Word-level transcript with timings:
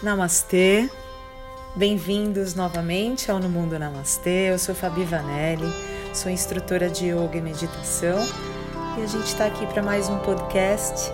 Namastê, 0.00 0.88
bem-vindos 1.74 2.54
novamente 2.54 3.32
ao 3.32 3.40
No 3.40 3.48
Mundo 3.48 3.76
Namastê. 3.76 4.52
Eu 4.52 4.58
sou 4.58 4.72
Fabi 4.72 5.02
Vanelli, 5.02 5.66
sou 6.14 6.30
instrutora 6.30 6.88
de 6.88 7.06
yoga 7.06 7.36
e 7.36 7.40
meditação 7.40 8.18
e 8.96 9.02
a 9.02 9.06
gente 9.06 9.26
está 9.26 9.46
aqui 9.46 9.66
para 9.66 9.82
mais 9.82 10.08
um 10.08 10.16
podcast, 10.18 11.10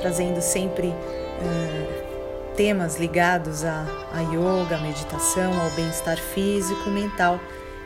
trazendo 0.00 0.40
sempre 0.40 0.86
uh, 0.86 2.54
temas 2.54 2.96
ligados 2.96 3.64
a, 3.64 3.84
a 4.12 4.20
yoga, 4.20 4.76
a 4.76 4.80
meditação, 4.80 5.60
ao 5.60 5.70
bem-estar 5.70 6.16
físico, 6.16 6.90
mental 6.90 7.40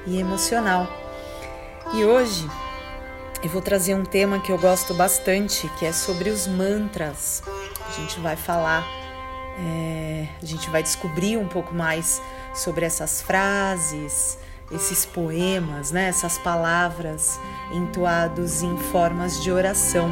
e 0.06 0.20
emocional. 0.20 0.86
E 1.94 2.04
hoje 2.04 2.46
eu 3.42 3.48
vou 3.48 3.62
trazer 3.62 3.94
um 3.94 4.04
tema 4.04 4.38
que 4.38 4.52
eu 4.52 4.58
gosto 4.58 4.92
bastante, 4.92 5.66
que 5.78 5.86
é 5.86 5.92
sobre 5.92 6.28
os 6.28 6.46
mantras. 6.46 7.42
A 7.88 7.92
gente 7.92 8.20
vai 8.20 8.36
falar, 8.36 8.86
é, 9.58 10.28
a 10.42 10.46
gente 10.46 10.68
vai 10.70 10.82
descobrir 10.82 11.36
um 11.36 11.48
pouco 11.48 11.74
mais 11.74 12.20
sobre 12.54 12.84
essas 12.84 13.22
frases, 13.22 14.38
esses 14.70 15.06
poemas, 15.06 15.92
né, 15.92 16.08
essas 16.08 16.38
palavras 16.38 17.38
entoados 17.72 18.62
em 18.62 18.76
formas 18.76 19.42
de 19.42 19.50
oração. 19.50 20.10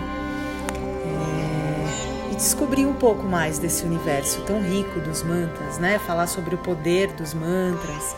É, 0.77 2.32
e 2.32 2.37
descobrir 2.37 2.87
um 2.87 2.95
pouco 2.95 3.23
mais 3.24 3.59
desse 3.59 3.84
universo 3.84 4.41
tão 4.42 4.62
rico 4.62 5.01
dos 5.01 5.23
mantras, 5.23 5.79
né? 5.79 5.98
Falar 5.98 6.26
sobre 6.26 6.54
o 6.54 6.59
poder 6.59 7.12
dos 7.12 7.34
mantras, 7.34 8.16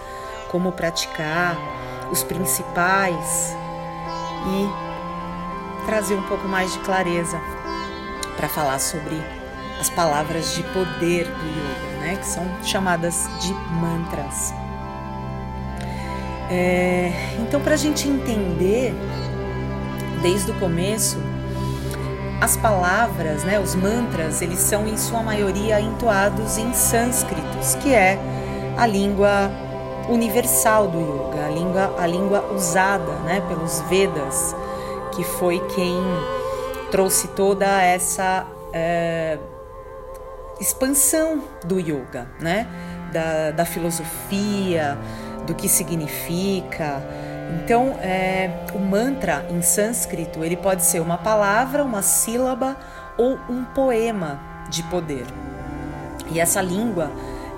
como 0.51 0.73
praticar, 0.73 1.57
os 2.11 2.23
principais 2.23 3.53
e 4.47 5.87
trazer 5.87 6.15
um 6.15 6.23
pouco 6.23 6.47
mais 6.47 6.73
de 6.73 6.79
clareza 6.81 7.41
para 8.37 8.49
falar 8.49 8.79
sobre 8.79 9.21
as 9.81 9.91
palavras 9.91 10.55
de 10.55 10.63
poder 10.65 11.27
do 11.27 11.47
yoga, 11.47 12.01
né, 12.01 12.17
que 12.17 12.27
são 12.27 12.47
chamadas 12.63 13.29
de 13.41 13.53
mantras. 13.53 14.55
É, 16.51 17.13
então, 17.41 17.61
para 17.61 17.75
a 17.75 17.77
gente 17.77 18.09
entender 18.09 18.95
desde 20.23 20.51
o 20.51 20.55
começo, 20.55 21.19
as 22.41 22.57
palavras, 22.57 23.45
né, 23.45 23.59
os 23.59 23.75
mantras, 23.75 24.43
eles 24.43 24.59
são 24.59 24.87
em 24.87 24.97
sua 24.97 25.23
maioria 25.23 25.81
entoados 25.81 26.59
em 26.59 26.73
sânscritos, 26.73 27.75
que 27.77 27.93
é 27.93 28.19
a 28.77 28.87
língua 28.87 29.51
universal 30.09 30.87
do 30.87 31.01
yoga, 31.01 31.47
a 31.47 31.51
língua, 31.51 31.95
a 31.99 32.07
língua 32.07 32.53
usada 32.53 33.13
né, 33.25 33.43
pelos 33.49 33.81
Vedas 33.83 34.55
que 35.17 35.25
foi 35.25 35.59
quem 35.75 35.97
trouxe 36.91 37.29
toda 37.29 37.67
essa 37.83 38.47
é, 38.73 39.39
expansão 40.61 41.45
do 41.65 41.79
yoga, 41.79 42.29
né? 42.41 42.67
Da, 43.13 43.51
da, 43.51 43.65
filosofia, 43.65 44.99
do 45.47 45.55
que 45.55 45.69
significa. 45.69 47.03
Então, 47.63 47.99
é, 48.01 48.65
o 48.75 48.79
mantra 48.79 49.47
em 49.51 49.63
sânscrito 49.63 50.45
ele 50.45 50.57
pode 50.57 50.83
ser 50.83 51.01
uma 51.01 51.17
palavra, 51.17 51.85
uma 51.85 52.03
sílaba 52.03 52.77
ou 53.17 53.39
um 53.49 53.65
poema 53.65 54.41
de 54.69 54.83
poder. 54.85 55.27
E 56.31 56.41
essa 56.41 56.61
língua 56.61 57.11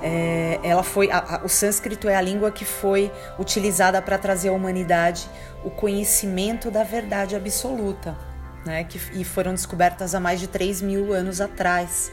é, 0.03 0.61
ela 0.63 0.83
foi 0.83 1.11
a, 1.11 1.19
a, 1.19 1.45
o 1.45 1.49
sânscrito 1.49 2.09
é 2.09 2.15
a 2.15 2.21
língua 2.21 2.51
que 2.51 2.65
foi 2.65 3.11
utilizada 3.39 4.01
para 4.01 4.17
trazer 4.19 4.49
à 4.49 4.53
humanidade 4.53 5.29
o 5.65 5.71
conhecimento 5.71 6.71
da 6.71 6.85
verdade 6.85 7.35
absoluta, 7.35 8.17
né? 8.65 8.85
Que, 8.85 9.01
e 9.19 9.25
foram 9.25 9.53
descobertas 9.53 10.15
há 10.15 10.21
mais 10.21 10.39
de 10.39 10.47
3 10.47 10.83
mil 10.83 11.13
anos 11.13 11.41
atrás. 11.41 12.13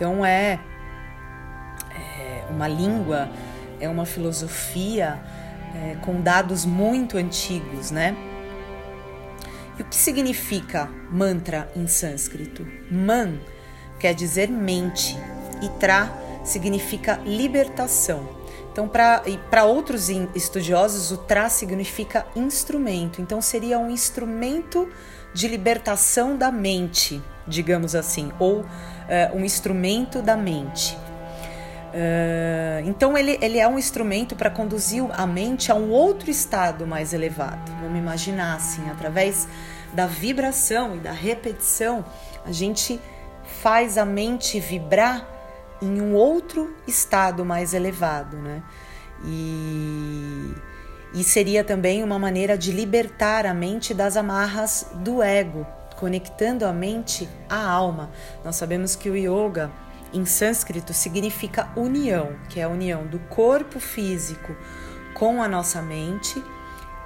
Então 0.00 0.24
é, 0.24 0.58
é 1.94 2.46
uma 2.48 2.66
língua, 2.66 3.28
é 3.78 3.86
uma 3.86 4.06
filosofia 4.06 5.20
é, 5.74 5.96
com 5.96 6.22
dados 6.22 6.64
muito 6.64 7.18
antigos, 7.18 7.90
né? 7.90 8.16
E 9.78 9.82
o 9.82 9.84
que 9.84 9.96
significa 9.96 10.88
mantra 11.10 11.70
em 11.76 11.86
sânscrito? 11.86 12.66
Man 12.90 13.40
quer 13.98 14.14
dizer 14.14 14.48
mente 14.48 15.18
e 15.60 15.68
tra 15.78 16.10
significa 16.44 17.20
libertação. 17.26 18.26
Então, 18.72 18.88
para 18.88 19.64
outros 19.66 20.08
estudiosos, 20.34 21.12
o 21.12 21.18
tra 21.18 21.50
significa 21.50 22.26
instrumento. 22.34 23.20
Então, 23.20 23.42
seria 23.42 23.78
um 23.78 23.90
instrumento 23.90 24.88
de 25.34 25.46
libertação 25.46 26.38
da 26.38 26.50
mente, 26.50 27.20
digamos 27.46 27.94
assim, 27.94 28.32
ou 28.38 28.64
uh, 29.10 29.36
um 29.36 29.44
instrumento 29.44 30.22
da 30.22 30.36
mente. 30.36 30.96
Uh, 31.90 32.86
então, 32.86 33.18
ele, 33.18 33.36
ele 33.42 33.58
é 33.58 33.66
um 33.66 33.78
instrumento 33.78 34.36
para 34.36 34.48
conduzir 34.48 35.04
a 35.12 35.26
mente 35.26 35.72
a 35.72 35.74
um 35.74 35.90
outro 35.90 36.30
estado 36.30 36.86
mais 36.86 37.12
elevado. 37.12 37.72
Vamos 37.82 37.98
imaginar 37.98 38.56
assim, 38.56 38.88
através 38.88 39.48
da 39.92 40.06
vibração 40.06 40.94
e 40.96 40.98
da 41.00 41.10
repetição, 41.10 42.04
a 42.46 42.52
gente 42.52 43.00
faz 43.60 43.98
a 43.98 44.04
mente 44.04 44.60
vibrar 44.60 45.26
em 45.82 46.00
um 46.00 46.14
outro 46.14 46.74
estado 46.86 47.44
mais 47.44 47.74
elevado, 47.74 48.36
né? 48.36 48.62
E, 49.24 50.54
e 51.14 51.24
seria 51.24 51.64
também 51.64 52.02
uma 52.04 52.18
maneira 52.18 52.56
de 52.56 52.70
libertar 52.70 53.46
a 53.46 53.52
mente 53.52 53.92
das 53.92 54.16
amarras 54.16 54.86
do 54.94 55.22
ego, 55.22 55.66
conectando 56.00 56.64
a 56.64 56.72
mente 56.72 57.28
à 57.48 57.62
alma. 57.62 58.10
Nós 58.44 58.56
sabemos 58.56 58.96
que 58.96 59.08
o 59.08 59.16
yoga 59.16 59.70
em 60.12 60.24
sânscrito 60.24 60.92
significa 60.92 61.68
união, 61.76 62.34
que 62.48 62.58
é 62.58 62.64
a 62.64 62.68
união 62.68 63.06
do 63.06 63.20
corpo 63.20 63.78
físico 63.78 64.56
com 65.14 65.40
a 65.40 65.46
nossa 65.46 65.80
mente 65.80 66.42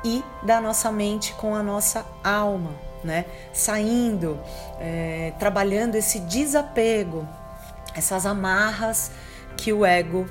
e 0.02 0.22
da 0.42 0.60
nossa 0.60 0.90
mente 0.90 1.34
com 1.34 1.54
a 1.54 1.62
nossa 1.62 2.06
alma, 2.22 2.70
né? 3.02 3.26
Saindo, 3.52 4.40
é, 4.80 5.34
trabalhando 5.38 5.96
esse 5.96 6.20
desapego 6.20 7.28
essas 7.94 8.26
amarras 8.26 9.10
que 9.56 9.72
o 9.72 9.86
ego 9.86 10.26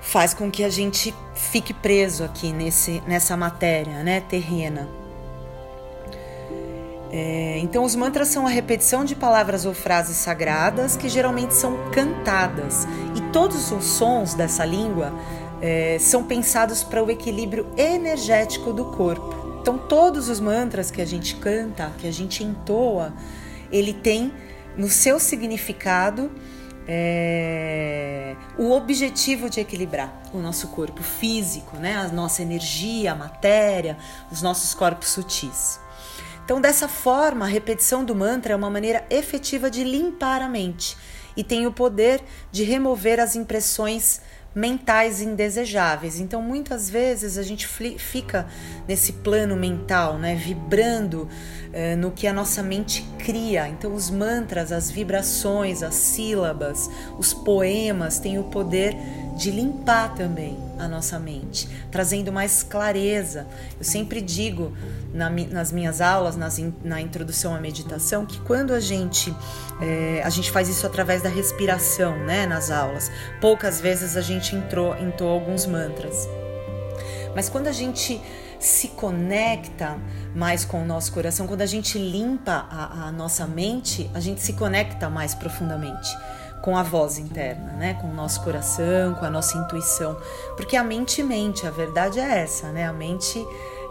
faz 0.00 0.34
com 0.34 0.50
que 0.50 0.64
a 0.64 0.70
gente 0.70 1.14
fique 1.34 1.72
preso 1.72 2.24
aqui 2.24 2.52
nesse, 2.52 3.02
nessa 3.06 3.36
matéria 3.36 4.02
né, 4.02 4.20
terrena. 4.20 4.88
É, 7.12 7.58
então, 7.58 7.84
os 7.84 7.94
mantras 7.94 8.28
são 8.28 8.46
a 8.46 8.50
repetição 8.50 9.04
de 9.04 9.14
palavras 9.14 9.66
ou 9.66 9.74
frases 9.74 10.16
sagradas 10.16 10.96
que 10.96 11.10
geralmente 11.10 11.54
são 11.54 11.76
cantadas, 11.90 12.88
e 13.14 13.20
todos 13.32 13.70
os 13.70 13.84
sons 13.84 14.32
dessa 14.32 14.64
língua 14.64 15.12
é, 15.60 15.98
são 16.00 16.24
pensados 16.24 16.82
para 16.82 17.04
o 17.04 17.10
equilíbrio 17.10 17.70
energético 17.76 18.72
do 18.72 18.86
corpo. 18.86 19.58
Então, 19.60 19.76
todos 19.76 20.30
os 20.30 20.40
mantras 20.40 20.90
que 20.90 21.02
a 21.02 21.04
gente 21.04 21.36
canta, 21.36 21.92
que 21.98 22.08
a 22.08 22.12
gente 22.12 22.42
entoa, 22.42 23.12
ele 23.70 23.92
tem 23.92 24.32
no 24.76 24.88
seu 24.88 25.20
significado 25.20 26.30
é, 26.88 28.34
o 28.58 28.72
objetivo 28.72 29.50
de 29.50 29.60
equilibrar 29.60 30.22
o 30.32 30.38
nosso 30.38 30.68
corpo 30.68 31.02
físico, 31.02 31.76
né, 31.76 31.94
a 31.96 32.08
nossa 32.08 32.42
energia, 32.42 33.12
a 33.12 33.14
matéria, 33.14 33.98
os 34.30 34.40
nossos 34.40 34.72
corpos 34.74 35.10
sutis. 35.10 35.78
Então, 36.44 36.60
dessa 36.60 36.88
forma, 36.88 37.44
a 37.44 37.48
repetição 37.48 38.04
do 38.04 38.14
mantra 38.14 38.52
é 38.52 38.56
uma 38.56 38.70
maneira 38.70 39.04
efetiva 39.08 39.70
de 39.70 39.84
limpar 39.84 40.42
a 40.42 40.48
mente 40.48 40.96
e 41.36 41.44
tem 41.44 41.66
o 41.66 41.72
poder 41.72 42.22
de 42.50 42.64
remover 42.64 43.20
as 43.20 43.36
impressões 43.36 44.20
mentais 44.54 45.22
indesejáveis. 45.22 46.20
Então, 46.20 46.42
muitas 46.42 46.90
vezes 46.90 47.38
a 47.38 47.42
gente 47.42 47.66
fica 47.98 48.46
nesse 48.86 49.14
plano 49.14 49.56
mental, 49.56 50.18
né, 50.18 50.34
vibrando 50.34 51.28
eh, 51.72 51.96
no 51.96 52.10
que 52.10 52.26
a 52.26 52.32
nossa 52.32 52.62
mente 52.62 53.02
cria. 53.18 53.68
Então, 53.68 53.94
os 53.94 54.10
mantras, 54.10 54.72
as 54.72 54.90
vibrações, 54.90 55.82
as 55.82 55.94
sílabas, 55.94 56.90
os 57.18 57.32
poemas 57.32 58.18
têm 58.18 58.38
o 58.38 58.44
poder 58.44 58.96
de 59.36 59.50
limpar 59.50 60.14
também 60.14 60.58
a 60.78 60.86
nossa 60.86 61.18
mente, 61.18 61.68
trazendo 61.90 62.32
mais 62.32 62.62
clareza. 62.62 63.46
Eu 63.78 63.84
sempre 63.84 64.20
digo 64.20 64.76
na, 65.14 65.30
nas 65.30 65.72
minhas 65.72 66.00
aulas, 66.00 66.36
nas, 66.36 66.58
na 66.84 67.00
introdução 67.00 67.54
à 67.54 67.60
meditação, 67.60 68.26
que 68.26 68.40
quando 68.40 68.72
a 68.72 68.80
gente 68.80 69.34
é, 69.80 70.22
a 70.24 70.30
gente 70.30 70.50
faz 70.50 70.68
isso 70.68 70.86
através 70.86 71.22
da 71.22 71.28
respiração, 71.28 72.16
né, 72.18 72.46
nas 72.46 72.70
aulas. 72.70 73.10
Poucas 73.40 73.80
vezes 73.80 74.16
a 74.16 74.20
gente 74.20 74.54
entrou, 74.54 74.96
entrou 74.96 75.30
alguns 75.30 75.66
mantras. 75.66 76.28
Mas 77.34 77.48
quando 77.48 77.68
a 77.68 77.72
gente 77.72 78.20
se 78.58 78.88
conecta 78.88 79.98
mais 80.34 80.64
com 80.64 80.82
o 80.82 80.84
nosso 80.84 81.12
coração, 81.12 81.46
quando 81.46 81.62
a 81.62 81.66
gente 81.66 81.98
limpa 81.98 82.66
a, 82.70 83.08
a 83.08 83.12
nossa 83.12 83.46
mente, 83.46 84.10
a 84.14 84.20
gente 84.20 84.40
se 84.40 84.54
conecta 84.54 85.10
mais 85.10 85.34
profundamente 85.34 86.10
com 86.62 86.76
a 86.76 86.82
voz 86.82 87.18
interna, 87.18 87.72
né? 87.72 87.94
Com 87.94 88.08
o 88.08 88.14
nosso 88.14 88.42
coração, 88.42 89.14
com 89.14 89.24
a 89.24 89.30
nossa 89.30 89.58
intuição, 89.58 90.16
porque 90.56 90.76
a 90.76 90.84
mente 90.84 91.22
mente, 91.22 91.66
a 91.66 91.70
verdade 91.70 92.20
é 92.20 92.38
essa, 92.38 92.70
né? 92.70 92.86
A 92.86 92.92
mente 92.92 93.44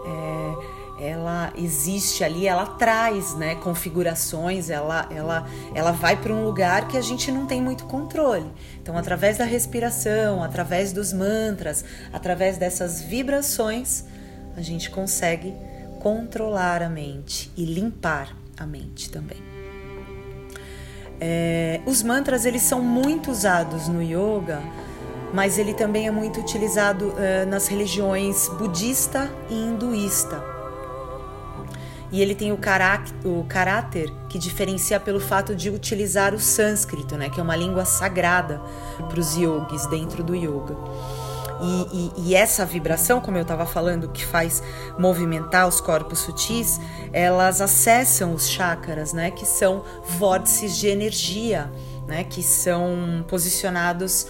é, 0.06 0.82
ela 1.02 1.52
existe 1.56 2.22
ali, 2.22 2.46
ela 2.46 2.64
traz, 2.64 3.34
né, 3.34 3.56
configurações, 3.56 4.70
ela, 4.70 5.08
ela, 5.10 5.46
ela 5.74 5.90
vai 5.90 6.16
para 6.16 6.32
um 6.32 6.44
lugar 6.44 6.86
que 6.86 6.96
a 6.96 7.00
gente 7.00 7.30
não 7.32 7.44
tem 7.44 7.60
muito 7.60 7.84
controle. 7.84 8.50
Então, 8.80 8.96
através 8.96 9.36
da 9.36 9.44
respiração, 9.44 10.42
através 10.42 10.92
dos 10.92 11.12
mantras, 11.12 11.84
através 12.12 12.56
dessas 12.56 13.02
vibrações, 13.02 14.04
a 14.56 14.62
gente 14.62 14.90
consegue 14.90 15.54
controlar 16.02 16.82
a 16.82 16.88
mente 16.88 17.48
e 17.56 17.64
limpar 17.64 18.36
a 18.58 18.66
mente 18.66 19.08
também. 19.08 19.38
É, 21.20 21.80
os 21.86 22.02
mantras 22.02 22.44
eles 22.44 22.62
são 22.62 22.82
muito 22.82 23.30
usados 23.30 23.86
no 23.86 24.02
yoga, 24.02 24.60
mas 25.32 25.58
ele 25.58 25.72
também 25.72 26.08
é 26.08 26.10
muito 26.10 26.40
utilizado 26.40 27.14
é, 27.16 27.44
nas 27.44 27.68
religiões 27.68 28.48
budista 28.48 29.30
e 29.48 29.54
hinduísta. 29.54 30.42
E 32.10 32.20
ele 32.20 32.34
tem 32.34 32.50
o, 32.50 32.58
o 33.24 33.44
caráter 33.44 34.12
que 34.28 34.40
diferencia 34.40 34.98
pelo 34.98 35.20
fato 35.20 35.54
de 35.54 35.70
utilizar 35.70 36.34
o 36.34 36.40
sânscrito, 36.40 37.16
né, 37.16 37.30
que 37.30 37.38
é 37.38 37.42
uma 37.44 37.54
língua 37.54 37.84
sagrada 37.84 38.60
para 39.08 39.20
os 39.20 39.36
yogis 39.36 39.86
dentro 39.86 40.24
do 40.24 40.34
yoga. 40.34 40.76
E, 41.62 41.86
e, 41.92 42.12
e, 42.16 42.34
essa 42.34 42.66
vibração, 42.66 43.20
como 43.20 43.36
eu 43.36 43.42
estava 43.42 43.64
falando, 43.64 44.08
que 44.08 44.26
faz 44.26 44.60
movimentar 44.98 45.68
os 45.68 45.80
corpos 45.80 46.18
sutis, 46.18 46.80
elas 47.12 47.60
acessam 47.60 48.34
os 48.34 48.48
chakras, 48.48 49.12
né, 49.12 49.30
que 49.30 49.46
são 49.46 49.84
vórtices 50.18 50.76
de 50.76 50.88
energia, 50.88 51.70
né, 52.08 52.24
que 52.24 52.42
são 52.42 53.24
posicionados 53.28 54.26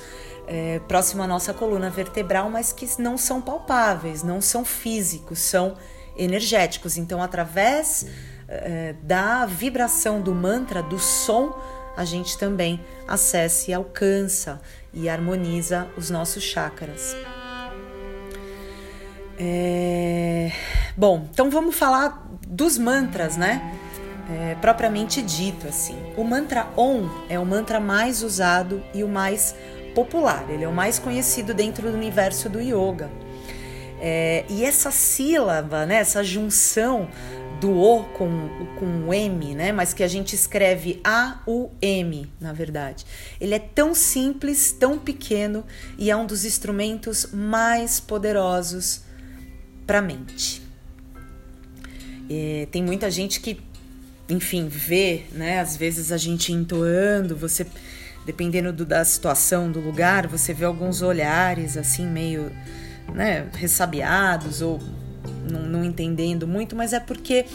é, 0.47 0.79
próximo 0.81 1.23
à 1.23 1.27
nossa 1.27 1.55
coluna 1.55 1.89
vertebral, 1.89 2.51
mas 2.51 2.71
que 2.71 2.87
não 3.01 3.17
são 3.17 3.41
palpáveis, 3.41 4.23
não 4.23 4.43
são 4.43 4.63
físicos, 4.63 5.39
são 5.39 5.75
energéticos. 6.15 6.99
Então, 6.99 7.23
através 7.23 8.07
é, 8.47 8.95
da 9.03 9.47
vibração 9.47 10.21
do 10.21 10.35
mantra, 10.35 10.83
do 10.83 10.99
som, 10.99 11.59
a 11.97 12.05
gente 12.05 12.39
também 12.39 12.81
acessa 13.07 13.71
e 13.71 13.75
alcança 13.75 14.61
e 14.93 15.09
harmoniza 15.09 15.89
os 15.97 16.11
nossos 16.11 16.43
chakras. 16.43 17.17
É... 19.39 20.53
Bom, 20.97 21.27
então 21.33 21.51
vamos 21.51 21.75
falar 21.75 22.27
dos 22.47 22.79
mantras, 22.79 23.37
né? 23.37 23.79
É, 24.31 24.55
propriamente 24.61 25.21
dito, 25.21 25.67
assim. 25.67 25.99
O 26.17 26.25
mantra 26.25 26.69
Om 26.77 27.09
é 27.29 27.39
o 27.39 27.45
mantra 27.45 27.81
mais 27.81 28.23
usado 28.23 28.83
e 28.95 29.03
o 29.03 29.09
mais 29.09 29.55
popular. 29.95 30.45
Ele 30.49 30.65
é 30.65 30.69
o 30.69 30.73
mais 30.73 30.99
conhecido 30.99 31.53
dentro 31.53 31.91
do 31.91 31.97
universo 31.97 32.49
do 32.49 32.61
yoga. 32.61 33.11
É, 34.01 34.45
e 34.49 34.65
essa 34.65 34.91
sílaba, 34.91 35.87
né, 35.87 35.97
essa 35.97 36.25
junção 36.25 37.09
do 37.63 37.71
O 37.79 38.03
com, 38.03 38.49
com 38.77 39.09
o 39.09 39.15
M, 39.15 39.55
né? 39.55 39.71
Mas 39.71 39.95
que 39.95 40.03
a 40.03 40.09
gente 40.09 40.35
escreve 40.35 41.01
A-U-M, 41.05 42.29
na 42.41 42.53
verdade. 42.53 43.07
Ele 43.41 43.55
é 43.55 43.59
tão 43.61 43.95
simples, 43.95 44.73
tão 44.73 44.99
pequeno 44.99 45.65
e 45.97 46.11
é 46.11 46.17
um 46.17 46.27
dos 46.27 46.45
instrumentos 46.45 47.29
mais 47.33 48.01
poderosos 48.01 49.03
para 49.87 50.01
a 50.01 50.03
mente. 50.03 50.61
É, 52.29 52.67
tem 52.73 52.83
muita 52.83 53.09
gente 53.09 53.39
que, 53.39 53.61
enfim, 54.29 54.67
vê, 54.67 55.27
né? 55.31 55.61
Às 55.61 55.77
vezes 55.77 56.11
a 56.11 56.17
gente 56.17 56.53
entoando, 56.53 57.37
você, 57.37 57.65
dependendo 58.27 58.73
do, 58.73 58.85
da 58.85 59.05
situação, 59.05 59.71
do 59.71 59.79
lugar, 59.79 60.27
você 60.27 60.53
vê 60.53 60.65
alguns 60.65 61.01
olhares 61.01 61.77
assim 61.77 62.09
meio, 62.09 62.51
né? 63.15 63.49
Ressabiados 63.55 64.61
ou 64.61 64.81
não, 65.51 65.61
não 65.63 65.85
entendendo 65.85 66.47
muito, 66.47 66.77
mas 66.77 66.93
é 66.93 67.01
porque 67.01 67.47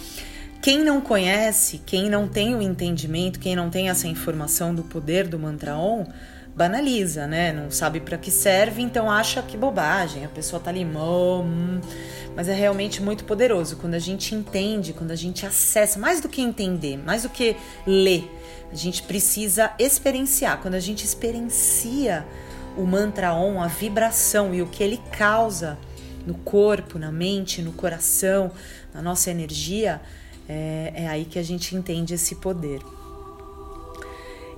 quem 0.61 0.83
não 0.83 0.99
conhece, 0.99 1.81
quem 1.85 2.09
não 2.09 2.27
tem 2.27 2.55
o 2.55 2.61
entendimento, 2.61 3.39
quem 3.39 3.55
não 3.55 3.69
tem 3.69 3.89
essa 3.89 4.07
informação 4.07 4.73
do 4.73 4.83
poder 4.83 5.27
do 5.27 5.37
mantra 5.37 5.75
Om, 5.75 6.05
banaliza, 6.55 7.27
né? 7.27 7.53
Não 7.53 7.69
sabe 7.69 7.99
para 7.99 8.17
que 8.17 8.31
serve, 8.31 8.81
então 8.81 9.11
acha 9.11 9.43
que 9.43 9.55
bobagem. 9.55 10.25
A 10.25 10.27
pessoa 10.27 10.59
tá 10.59 10.71
ali, 10.71 10.83
hum, 10.83 11.79
mas 12.35 12.49
é 12.49 12.53
realmente 12.53 13.01
muito 13.01 13.25
poderoso 13.25 13.77
quando 13.77 13.93
a 13.93 13.99
gente 13.99 14.33
entende, 14.33 14.91
quando 14.91 15.11
a 15.11 15.15
gente 15.15 15.45
acessa, 15.45 15.99
mais 15.99 16.19
do 16.19 16.27
que 16.27 16.41
entender, 16.41 16.97
mais 16.97 17.23
do 17.23 17.29
que 17.29 17.55
ler, 17.85 18.29
a 18.71 18.75
gente 18.75 19.03
precisa 19.03 19.71
experienciar. 19.77 20.59
Quando 20.59 20.73
a 20.73 20.79
gente 20.79 21.05
experiencia 21.05 22.25
o 22.75 22.85
mantra 22.85 23.33
Om, 23.33 23.61
a 23.61 23.67
vibração 23.67 24.53
e 24.53 24.61
o 24.61 24.67
que 24.67 24.83
ele 24.83 24.99
causa 25.11 25.77
no 26.27 26.35
corpo, 26.35 26.99
na 26.99 27.11
mente, 27.11 27.61
no 27.61 27.71
coração, 27.71 28.51
na 28.93 29.01
nossa 29.01 29.31
energia, 29.31 30.01
é, 30.47 30.91
é 30.93 31.07
aí 31.07 31.23
que 31.23 31.39
a 31.39 31.43
gente 31.43 31.75
entende 31.75 32.13
esse 32.13 32.35
poder. 32.35 32.81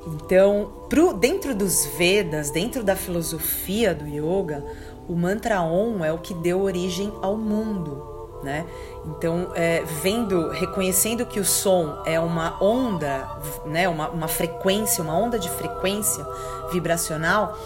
Então, 0.07 0.85
pro, 0.89 1.13
dentro 1.13 1.53
dos 1.53 1.85
Vedas, 1.97 2.49
dentro 2.49 2.83
da 2.83 2.95
filosofia 2.95 3.93
do 3.93 4.07
yoga, 4.07 4.63
o 5.07 5.13
mantra 5.13 5.61
Om 5.61 6.03
é 6.03 6.11
o 6.11 6.17
que 6.17 6.33
deu 6.33 6.61
origem 6.61 7.13
ao 7.21 7.37
mundo, 7.37 8.39
né? 8.43 8.65
Então, 9.05 9.51
é, 9.53 9.83
vendo, 10.01 10.49
reconhecendo 10.49 11.25
que 11.25 11.39
o 11.39 11.45
som 11.45 12.01
é 12.05 12.19
uma 12.19 12.61
onda, 12.63 13.27
né, 13.65 13.87
uma, 13.87 14.09
uma 14.09 14.27
frequência, 14.27 15.03
uma 15.03 15.15
onda 15.17 15.37
de 15.37 15.49
frequência 15.49 16.25
vibracional, 16.71 17.57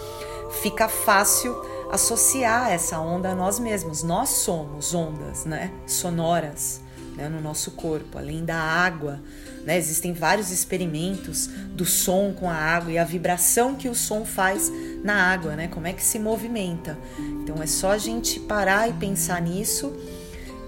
fica 0.62 0.88
fácil 0.88 1.54
associar 1.94 2.72
essa 2.72 2.98
onda 2.98 3.30
a 3.30 3.34
nós 3.34 3.60
mesmos. 3.60 4.02
Nós 4.02 4.28
somos 4.28 4.92
ondas, 4.92 5.44
né, 5.44 5.70
sonoras, 5.86 6.80
né, 7.16 7.28
no 7.28 7.40
nosso 7.40 7.70
corpo, 7.70 8.18
além 8.18 8.44
da 8.44 8.56
água. 8.56 9.20
Né, 9.64 9.78
existem 9.78 10.12
vários 10.12 10.50
experimentos 10.50 11.46
do 11.46 11.86
som 11.86 12.34
com 12.34 12.50
a 12.50 12.54
água 12.54 12.92
e 12.92 12.98
a 12.98 13.04
vibração 13.04 13.76
que 13.76 13.88
o 13.88 13.94
som 13.94 14.24
faz 14.24 14.70
na 15.02 15.14
água, 15.14 15.56
né? 15.56 15.68
Como 15.68 15.86
é 15.86 15.92
que 15.94 16.02
se 16.02 16.18
movimenta. 16.18 16.98
Então 17.42 17.62
é 17.62 17.66
só 17.66 17.92
a 17.92 17.98
gente 17.98 18.40
parar 18.40 18.90
e 18.90 18.92
pensar 18.92 19.40
nisso 19.40 19.94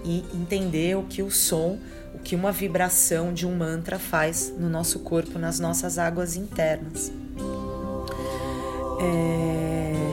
e 0.03 0.25
entender 0.33 0.97
o 0.97 1.03
que 1.03 1.21
o 1.21 1.29
som, 1.29 1.77
o 2.15 2.19
que 2.19 2.35
uma 2.35 2.51
vibração 2.51 3.33
de 3.33 3.45
um 3.45 3.55
mantra 3.55 3.99
faz 3.99 4.51
no 4.57 4.67
nosso 4.67 4.99
corpo, 4.99 5.37
nas 5.37 5.59
nossas 5.59 5.99
águas 5.99 6.35
internas. 6.35 7.11
É... 8.99 10.06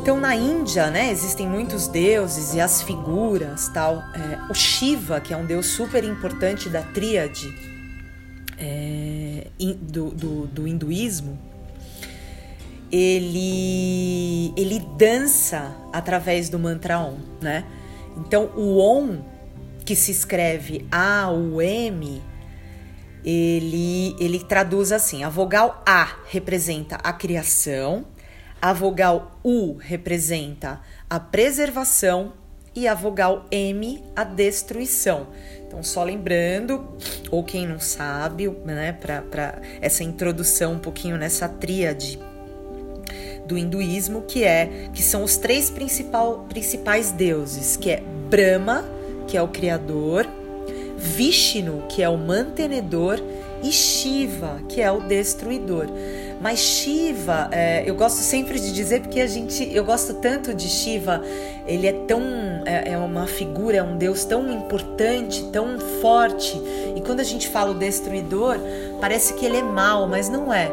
Então 0.00 0.18
na 0.18 0.34
Índia, 0.34 0.90
né, 0.90 1.10
existem 1.10 1.46
muitos 1.46 1.86
deuses 1.86 2.54
e 2.54 2.60
as 2.60 2.80
figuras, 2.80 3.68
tal. 3.68 3.96
É, 4.14 4.50
o 4.50 4.54
Shiva, 4.54 5.20
que 5.20 5.34
é 5.34 5.36
um 5.36 5.44
deus 5.44 5.66
super 5.66 6.02
importante 6.04 6.70
da 6.70 6.80
tríade 6.80 7.54
é, 8.58 9.48
do, 9.78 10.08
do, 10.08 10.46
do, 10.46 10.66
hinduísmo, 10.66 11.38
ele 12.90 14.54
ele 14.56 14.78
dança 14.96 15.76
através 15.92 16.48
do 16.48 16.58
mantra 16.58 16.98
Om, 16.98 17.18
né? 17.42 17.66
Então 18.16 18.50
o 18.56 18.78
Om 18.78 19.22
que 19.84 19.94
se 19.94 20.10
escreve 20.10 20.88
A 20.90 21.30
U 21.30 21.60
M 21.60 22.22
ele 23.22 24.16
ele 24.18 24.40
traduz 24.40 24.92
assim: 24.92 25.24
a 25.24 25.28
vogal 25.28 25.82
A 25.86 26.16
representa 26.24 26.96
a 26.96 27.12
criação 27.12 28.06
a 28.60 28.72
vogal 28.72 29.38
U 29.42 29.76
representa 29.78 30.80
a 31.08 31.18
preservação 31.18 32.34
e 32.74 32.86
a 32.86 32.94
vogal 32.94 33.46
M 33.50 34.02
a 34.14 34.22
destruição. 34.22 35.28
Então, 35.66 35.82
só 35.82 36.04
lembrando, 36.04 36.96
ou 37.30 37.42
quem 37.44 37.66
não 37.66 37.80
sabe, 37.80 38.48
né, 38.64 38.92
para 38.92 39.60
essa 39.80 40.04
introdução 40.04 40.74
um 40.74 40.78
pouquinho 40.78 41.16
nessa 41.16 41.48
tríade 41.48 42.18
do 43.46 43.56
hinduísmo, 43.56 44.22
que 44.22 44.44
é 44.44 44.88
que 44.92 45.02
são 45.02 45.24
os 45.24 45.36
três 45.36 45.70
principal, 45.70 46.46
principais 46.48 47.10
deuses, 47.10 47.76
que 47.76 47.90
é 47.90 48.02
Brahma, 48.28 48.84
que 49.26 49.36
é 49.36 49.42
o 49.42 49.48
criador, 49.48 50.26
Vishnu, 50.96 51.84
que 51.88 52.02
é 52.02 52.08
o 52.08 52.18
mantenedor, 52.18 53.18
e 53.62 53.72
Shiva, 53.72 54.60
que 54.68 54.80
é 54.80 54.90
o 54.90 55.00
destruidor. 55.00 55.86
Mas 56.40 56.58
Shiva, 56.58 57.48
é, 57.52 57.84
eu 57.84 57.94
gosto 57.94 58.18
sempre 58.20 58.58
de 58.58 58.72
dizer 58.72 59.02
porque 59.02 59.20
a 59.20 59.26
gente, 59.26 59.70
eu 59.74 59.84
gosto 59.84 60.14
tanto 60.14 60.54
de 60.54 60.68
Shiva, 60.68 61.22
ele 61.66 61.86
é 61.86 61.92
tão, 61.92 62.22
é, 62.64 62.92
é, 62.92 62.98
uma 62.98 63.26
figura, 63.26 63.76
é 63.76 63.82
um 63.82 63.98
deus 63.98 64.24
tão 64.24 64.50
importante, 64.50 65.44
tão 65.52 65.78
forte. 66.00 66.56
E 66.96 67.00
quando 67.02 67.20
a 67.20 67.24
gente 67.24 67.46
fala 67.46 67.72
o 67.72 67.74
destruidor, 67.74 68.56
parece 69.02 69.34
que 69.34 69.44
ele 69.44 69.58
é 69.58 69.62
mal, 69.62 70.08
mas 70.08 70.30
não 70.30 70.52
é. 70.52 70.70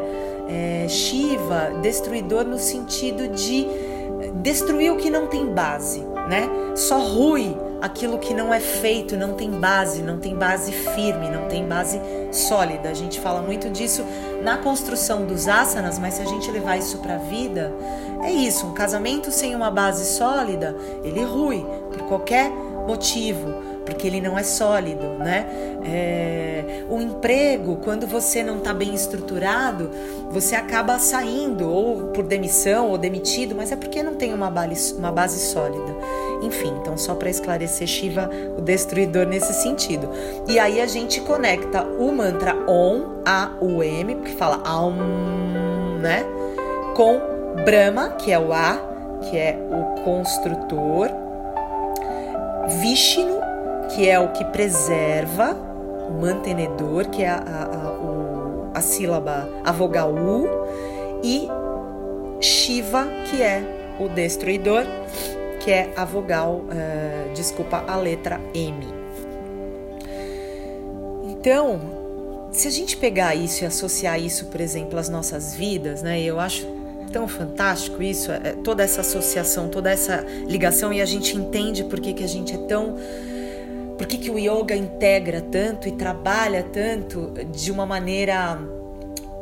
é 0.48 0.88
Shiva, 0.88 1.70
destruidor 1.82 2.44
no 2.44 2.58
sentido 2.58 3.28
de 3.28 3.66
destruir 4.36 4.90
o 4.90 4.96
que 4.96 5.10
não 5.10 5.26
tem 5.26 5.52
base, 5.52 6.00
né? 6.30 6.48
Só 6.76 6.98
rui 6.98 7.54
aquilo 7.80 8.18
que 8.18 8.34
não 8.34 8.52
é 8.52 8.60
feito, 8.60 9.16
não 9.16 9.34
tem 9.34 9.50
base, 9.50 10.02
não 10.02 10.18
tem 10.18 10.34
base 10.34 10.72
firme, 10.72 11.30
não 11.30 11.48
tem 11.48 11.66
base 11.66 12.00
sólida. 12.32 12.88
A 12.88 12.94
gente 12.94 13.20
fala 13.20 13.40
muito 13.42 13.70
disso 13.70 14.04
na 14.42 14.58
construção 14.58 15.24
dos 15.24 15.48
asanas, 15.48 15.98
mas 15.98 16.14
se 16.14 16.22
a 16.22 16.26
gente 16.26 16.50
levar 16.50 16.76
isso 16.76 16.98
para 16.98 17.14
a 17.14 17.18
vida, 17.18 17.72
é 18.22 18.30
isso. 18.30 18.66
Um 18.66 18.74
casamento 18.74 19.30
sem 19.30 19.54
uma 19.54 19.70
base 19.70 20.04
sólida, 20.04 20.76
ele 21.04 21.22
rui 21.22 21.64
por 21.92 22.02
qualquer 22.08 22.50
motivo, 22.86 23.52
porque 23.84 24.06
ele 24.06 24.20
não 24.20 24.38
é 24.38 24.42
sólido, 24.42 25.06
né? 25.18 25.46
É, 25.84 26.84
o 26.90 27.00
emprego, 27.00 27.76
quando 27.76 28.06
você 28.06 28.42
não 28.42 28.58
está 28.58 28.72
bem 28.72 28.94
estruturado, 28.94 29.90
você 30.30 30.54
acaba 30.54 30.98
saindo 30.98 31.70
ou 31.70 32.08
por 32.08 32.24
demissão 32.24 32.90
ou 32.90 32.98
demitido, 32.98 33.54
mas 33.54 33.72
é 33.72 33.76
porque 33.76 34.02
não 34.02 34.14
tem 34.14 34.32
uma 34.32 34.50
base, 34.50 34.94
uma 34.94 35.12
base 35.12 35.38
sólida. 35.38 35.94
Enfim, 36.42 36.72
então 36.80 36.96
só 36.96 37.14
para 37.14 37.28
esclarecer 37.28 37.86
Shiva, 37.86 38.30
o 38.56 38.60
destruidor 38.60 39.26
nesse 39.26 39.52
sentido. 39.52 40.10
E 40.46 40.58
aí 40.58 40.80
a 40.80 40.86
gente 40.86 41.20
conecta 41.20 41.82
o 41.82 42.12
mantra 42.12 42.54
Om, 42.68 43.22
A, 43.26 43.50
U, 43.60 43.82
M, 43.82 44.14
que 44.16 44.32
fala 44.32 44.60
Aum, 44.64 45.98
né? 46.00 46.24
Com 46.94 47.20
Brahma, 47.64 48.10
que 48.10 48.32
é 48.32 48.38
o 48.38 48.52
A, 48.52 48.78
que 49.22 49.36
é 49.36 49.58
o 49.70 50.02
construtor, 50.02 51.08
Vishnu, 52.80 53.40
que 53.94 54.08
é 54.08 54.18
o 54.18 54.28
que 54.28 54.44
preserva, 54.44 55.56
o 56.08 56.12
mantenedor, 56.12 57.08
que 57.08 57.22
é 57.22 57.28
a, 57.28 57.36
a, 57.36 57.64
a, 57.64 57.92
o, 57.92 58.70
a 58.74 58.80
sílaba, 58.80 59.48
a 59.64 59.72
vogal 59.72 60.12
U, 60.12 60.48
e 61.22 61.48
Shiva, 62.40 63.06
que 63.28 63.42
é 63.42 63.62
o 63.98 64.08
destruidor, 64.08 64.84
que 65.68 65.72
é 65.72 65.92
a 65.94 66.04
vogal, 66.06 66.64
uh, 66.64 67.34
desculpa, 67.34 67.84
a 67.86 67.94
letra 67.94 68.40
M. 68.54 68.86
Então, 71.24 72.48
se 72.50 72.66
a 72.66 72.70
gente 72.70 72.96
pegar 72.96 73.34
isso 73.34 73.64
e 73.64 73.66
associar 73.66 74.18
isso, 74.18 74.46
por 74.46 74.62
exemplo, 74.62 74.98
às 74.98 75.10
nossas 75.10 75.54
vidas, 75.54 76.00
né? 76.00 76.22
Eu 76.22 76.40
acho 76.40 76.66
tão 77.12 77.28
fantástico 77.28 78.02
isso, 78.02 78.32
é, 78.32 78.54
toda 78.64 78.82
essa 78.82 79.02
associação, 79.02 79.68
toda 79.68 79.90
essa 79.90 80.24
ligação 80.46 80.90
e 80.90 81.02
a 81.02 81.04
gente 81.04 81.36
entende 81.36 81.84
por 81.84 82.00
que, 82.00 82.14
que 82.14 82.24
a 82.24 82.28
gente 82.28 82.54
é 82.54 82.58
tão 82.66 82.96
por 83.98 84.06
que, 84.06 84.16
que 84.16 84.30
o 84.30 84.38
yoga 84.38 84.74
integra 84.74 85.42
tanto 85.42 85.86
e 85.86 85.92
trabalha 85.92 86.62
tanto 86.62 87.34
de 87.52 87.70
uma 87.70 87.84
maneira 87.84 88.58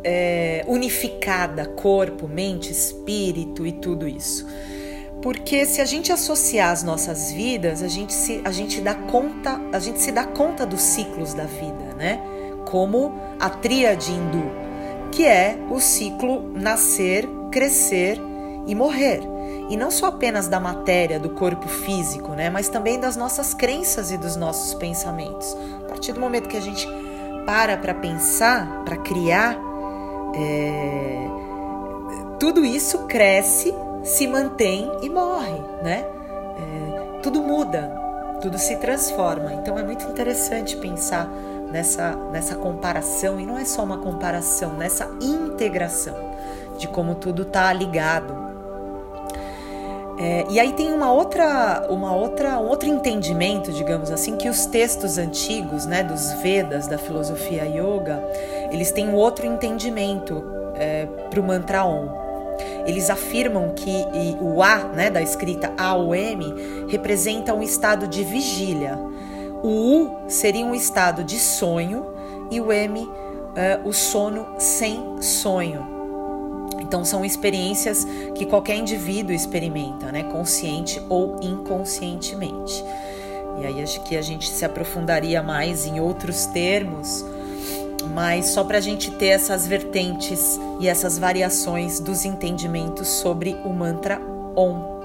é, 0.02 0.64
unificada, 0.66 1.66
corpo, 1.66 2.26
mente, 2.26 2.72
espírito 2.72 3.64
e 3.64 3.70
tudo 3.70 4.08
isso. 4.08 4.44
Porque 5.26 5.66
se 5.66 5.80
a 5.80 5.84
gente 5.84 6.12
associar 6.12 6.70
as 6.70 6.84
nossas 6.84 7.32
vidas, 7.32 7.82
a 7.82 7.88
gente 7.88 8.12
se, 8.12 8.40
a 8.44 8.52
gente 8.52 8.80
dá 8.80 8.94
conta, 8.94 9.60
a 9.72 9.80
gente 9.80 10.00
se 10.00 10.12
dá 10.12 10.22
conta 10.22 10.64
dos 10.64 10.80
ciclos 10.80 11.34
da 11.34 11.42
vida, 11.42 11.96
né? 11.98 12.20
Como 12.70 13.12
a 13.40 13.50
tríade 13.50 14.12
hindu, 14.12 14.48
que 15.10 15.26
é 15.26 15.58
o 15.68 15.80
ciclo 15.80 16.52
nascer, 16.52 17.28
crescer 17.50 18.20
e 18.68 18.74
morrer. 18.76 19.20
E 19.68 19.76
não 19.76 19.90
só 19.90 20.06
apenas 20.06 20.46
da 20.46 20.60
matéria, 20.60 21.18
do 21.18 21.30
corpo 21.30 21.66
físico, 21.66 22.30
né? 22.30 22.48
Mas 22.48 22.68
também 22.68 23.00
das 23.00 23.16
nossas 23.16 23.52
crenças 23.52 24.12
e 24.12 24.16
dos 24.16 24.36
nossos 24.36 24.74
pensamentos. 24.74 25.56
A 25.84 25.88
partir 25.88 26.12
do 26.12 26.20
momento 26.20 26.48
que 26.48 26.56
a 26.56 26.62
gente 26.62 26.86
para 27.44 27.76
para 27.76 27.94
pensar, 27.94 28.84
para 28.84 28.96
criar, 28.98 29.58
é... 30.36 31.26
tudo 32.38 32.64
isso 32.64 33.08
cresce, 33.08 33.74
se 34.06 34.26
mantém 34.26 34.90
e 35.02 35.10
morre, 35.10 35.60
né? 35.82 36.04
É... 36.58 37.20
Tudo 37.22 37.42
muda, 37.42 37.90
tudo 38.40 38.56
se 38.56 38.76
transforma. 38.76 39.52
Então 39.52 39.76
é 39.78 39.82
muito 39.82 40.06
interessante 40.06 40.76
pensar 40.76 41.28
nessa, 41.72 42.14
nessa 42.30 42.54
comparação, 42.54 43.40
e 43.40 43.44
não 43.44 43.58
é 43.58 43.64
só 43.64 43.82
uma 43.82 43.98
comparação, 43.98 44.74
nessa 44.74 45.10
integração 45.20 46.14
de 46.78 46.86
como 46.88 47.16
tudo 47.16 47.42
está 47.42 47.72
ligado. 47.72 48.46
É, 50.18 50.46
e 50.48 50.58
aí 50.58 50.72
tem 50.72 50.94
uma 50.94 51.12
outra, 51.12 51.86
uma 51.90 52.14
outra, 52.14 52.58
um 52.58 52.68
outro 52.68 52.88
entendimento, 52.88 53.70
digamos 53.72 54.10
assim, 54.10 54.36
que 54.36 54.48
os 54.48 54.64
textos 54.64 55.18
antigos, 55.18 55.84
né, 55.84 56.02
dos 56.02 56.32
Vedas, 56.34 56.86
da 56.86 56.96
filosofia 56.96 57.64
yoga, 57.64 58.22
eles 58.70 58.90
têm 58.92 59.08
um 59.08 59.14
outro 59.14 59.44
entendimento 59.44 60.42
é, 60.74 61.06
para 61.28 61.40
o 61.40 61.42
mantra 61.42 61.84
Om. 61.84 62.25
Eles 62.86 63.10
afirmam 63.10 63.70
que 63.74 64.06
o 64.40 64.62
A, 64.62 64.84
né, 64.84 65.10
da 65.10 65.20
escrita 65.20 65.72
A 65.76 65.94
ou 65.94 66.14
M, 66.14 66.54
representa 66.88 67.52
um 67.52 67.62
estado 67.62 68.06
de 68.06 68.22
vigília. 68.22 68.98
O 69.62 69.68
U 69.68 70.16
seria 70.28 70.64
um 70.64 70.74
estado 70.74 71.24
de 71.24 71.38
sonho 71.38 72.06
e 72.50 72.60
o 72.60 72.72
M, 72.72 73.08
é, 73.56 73.80
o 73.84 73.92
sono 73.92 74.46
sem 74.58 75.20
sonho. 75.20 75.96
Então 76.78 77.04
são 77.04 77.24
experiências 77.24 78.06
que 78.34 78.46
qualquer 78.46 78.76
indivíduo 78.76 79.34
experimenta, 79.34 80.12
né, 80.12 80.22
consciente 80.22 81.02
ou 81.08 81.40
inconscientemente. 81.42 82.84
E 83.60 83.66
aí 83.66 83.82
acho 83.82 84.02
que 84.02 84.16
a 84.16 84.22
gente 84.22 84.48
se 84.48 84.64
aprofundaria 84.64 85.42
mais 85.42 85.86
em 85.86 85.98
outros 85.98 86.46
termos, 86.46 87.24
mas 88.06 88.46
só 88.46 88.64
para 88.64 88.78
a 88.78 88.80
gente 88.80 89.10
ter 89.10 89.28
essas 89.28 89.66
vertentes 89.66 90.58
e 90.80 90.88
essas 90.88 91.18
variações 91.18 92.00
dos 92.00 92.24
entendimentos 92.24 93.08
sobre 93.08 93.56
o 93.64 93.70
mantra 93.70 94.20
Om. 94.56 94.96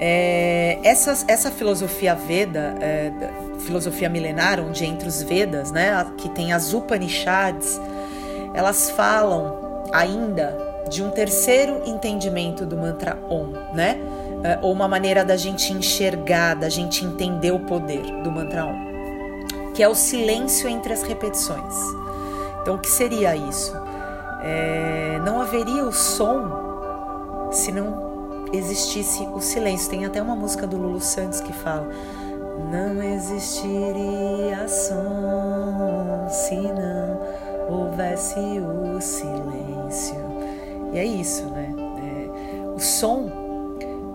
É, 0.00 0.78
essa, 0.84 1.24
essa 1.26 1.50
filosofia 1.50 2.14
Veda, 2.14 2.76
é, 2.80 3.12
filosofia 3.60 4.08
milenar, 4.08 4.60
onde 4.60 4.84
entre 4.84 5.08
os 5.08 5.22
Vedas, 5.22 5.72
né, 5.72 6.06
que 6.16 6.28
tem 6.28 6.52
as 6.52 6.72
Upanishads, 6.72 7.80
elas 8.54 8.90
falam 8.90 9.82
ainda 9.92 10.56
de 10.88 11.02
um 11.02 11.10
terceiro 11.10 11.82
entendimento 11.84 12.64
do 12.64 12.76
mantra 12.76 13.18
Om, 13.28 13.52
né? 13.74 13.98
É, 14.42 14.58
ou 14.62 14.72
uma 14.72 14.86
maneira 14.86 15.24
da 15.24 15.36
gente 15.36 15.72
enxergar, 15.72 16.54
da 16.54 16.68
gente 16.68 17.04
entender 17.04 17.50
o 17.50 17.58
poder 17.60 18.02
do 18.22 18.30
mantra 18.30 18.64
Om, 18.64 18.87
que 19.78 19.82
é 19.84 19.88
o 19.88 19.94
silêncio 19.94 20.68
entre 20.68 20.92
as 20.92 21.04
repetições. 21.04 21.72
Então, 22.60 22.74
o 22.74 22.78
que 22.80 22.90
seria 22.90 23.36
isso? 23.36 23.72
É, 24.42 25.20
não 25.24 25.40
haveria 25.40 25.84
o 25.84 25.92
som 25.92 27.48
se 27.52 27.70
não 27.70 28.48
existisse 28.52 29.22
o 29.32 29.40
silêncio. 29.40 29.88
Tem 29.88 30.04
até 30.04 30.20
uma 30.20 30.34
música 30.34 30.66
do 30.66 30.76
Lulu 30.76 31.00
Santos 31.00 31.40
que 31.40 31.52
fala: 31.52 31.88
Não 32.72 33.00
existiria 33.00 34.66
som 34.66 36.26
se 36.28 36.56
não 36.56 37.20
houvesse 37.68 38.40
o 38.40 39.00
silêncio. 39.00 40.16
E 40.92 40.98
é 40.98 41.04
isso, 41.04 41.44
né? 41.50 41.72
É, 41.78 42.66
o 42.66 42.80
som, 42.80 43.30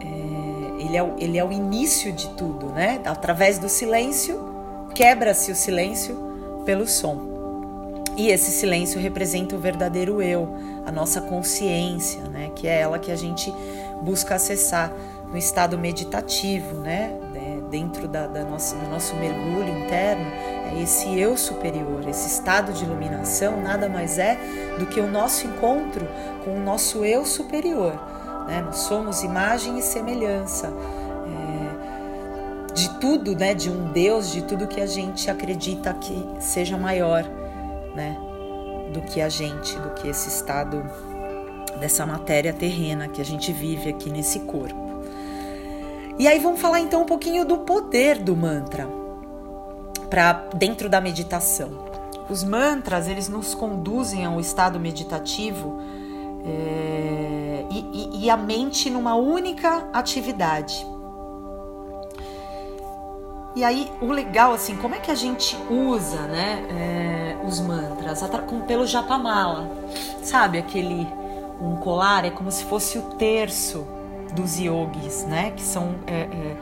é, 0.01 0.83
ele, 0.83 0.97
é 0.97 1.03
o, 1.03 1.15
ele 1.17 1.37
é 1.37 1.45
o 1.45 1.53
início 1.53 2.11
de 2.11 2.27
tudo, 2.31 2.65
né? 2.65 2.99
Através 3.05 3.57
do 3.57 3.69
silêncio, 3.69 4.42
quebra-se 4.93 5.51
o 5.51 5.55
silêncio 5.55 6.63
pelo 6.65 6.87
som. 6.87 8.03
E 8.15 8.29
esse 8.29 8.51
silêncio 8.51 8.99
representa 8.99 9.55
o 9.55 9.59
verdadeiro 9.59 10.21
eu, 10.21 10.55
a 10.85 10.91
nossa 10.91 11.19
consciência, 11.21 12.21
né? 12.23 12.51
Que 12.55 12.67
é 12.67 12.81
ela 12.81 12.99
que 12.99 13.11
a 13.11 13.15
gente 13.15 13.51
busca 14.01 14.35
acessar 14.35 14.93
no 15.29 15.37
estado 15.37 15.77
meditativo, 15.77 16.75
né? 16.75 17.19
dentro 17.73 18.07
da, 18.07 18.27
da 18.27 18.43
nossa, 18.43 18.75
do 18.75 18.87
nosso 18.87 19.15
mergulho 19.15 19.67
interno, 19.79 20.31
é 20.71 20.83
esse 20.83 21.19
eu 21.19 21.35
superior, 21.35 22.07
esse 22.07 22.27
estado 22.27 22.71
de 22.71 22.83
iluminação 22.83 23.59
nada 23.59 23.89
mais 23.89 24.19
é 24.19 24.37
do 24.77 24.85
que 24.85 24.99
o 24.99 25.09
nosso 25.09 25.47
encontro 25.47 26.07
com 26.45 26.51
o 26.51 26.59
nosso 26.59 27.03
eu 27.03 27.25
superior. 27.25 27.93
Né? 28.45 28.61
Nós 28.61 28.77
somos 28.77 29.23
imagem 29.23 29.79
e 29.79 29.81
semelhança 29.81 30.71
tudo, 33.03 33.35
né? 33.35 33.53
de 33.53 33.69
um 33.69 33.91
Deus, 33.91 34.31
de 34.31 34.43
tudo 34.43 34.65
que 34.65 34.79
a 34.79 34.85
gente 34.85 35.29
acredita 35.29 35.93
que 35.93 36.25
seja 36.39 36.77
maior 36.77 37.25
né? 37.93 38.17
do 38.93 39.01
que 39.01 39.19
a 39.19 39.27
gente, 39.27 39.77
do 39.77 39.89
que 39.89 40.07
esse 40.07 40.29
estado 40.29 40.81
dessa 41.81 42.05
matéria 42.05 42.53
terrena 42.53 43.09
que 43.09 43.19
a 43.19 43.25
gente 43.25 43.51
vive 43.51 43.89
aqui 43.89 44.09
nesse 44.09 44.39
corpo. 44.39 45.03
E 46.17 46.29
aí 46.29 46.39
vamos 46.39 46.61
falar 46.61 46.79
então 46.79 47.01
um 47.01 47.05
pouquinho 47.05 47.43
do 47.43 47.57
poder 47.57 48.19
do 48.19 48.37
mantra 48.37 48.87
para 50.09 50.47
dentro 50.55 50.87
da 50.87 51.01
meditação. 51.01 51.71
Os 52.29 52.41
mantras 52.41 53.09
eles 53.09 53.27
nos 53.27 53.53
conduzem 53.53 54.25
a 54.25 54.29
um 54.29 54.39
estado 54.39 54.79
meditativo 54.79 55.77
é, 56.45 57.65
e, 57.69 57.79
e, 57.91 58.23
e, 58.23 58.29
a 58.29 58.37
mente 58.37 58.89
numa 58.89 59.15
única 59.15 59.89
atividade. 59.91 60.92
E 63.55 63.63
aí 63.63 63.91
o 64.01 64.11
legal 64.11 64.53
assim, 64.53 64.75
como 64.77 64.95
é 64.95 64.99
que 64.99 65.11
a 65.11 65.15
gente 65.15 65.55
usa, 65.69 66.21
né, 66.21 66.65
é, 66.71 67.45
os 67.45 67.59
mantras? 67.59 68.21
Com, 68.47 68.61
pelo 68.61 68.85
japamala, 68.85 69.69
sabe 70.23 70.57
aquele 70.57 71.07
um 71.61 71.75
colar? 71.75 72.25
É 72.25 72.31
como 72.31 72.51
se 72.51 72.63
fosse 72.65 72.97
o 72.97 73.03
terço 73.13 73.85
dos 74.33 74.57
yogis, 74.57 75.25
né? 75.25 75.51
Que 75.51 75.61
são 75.61 75.95
é, 76.07 76.21
é, 76.21 76.57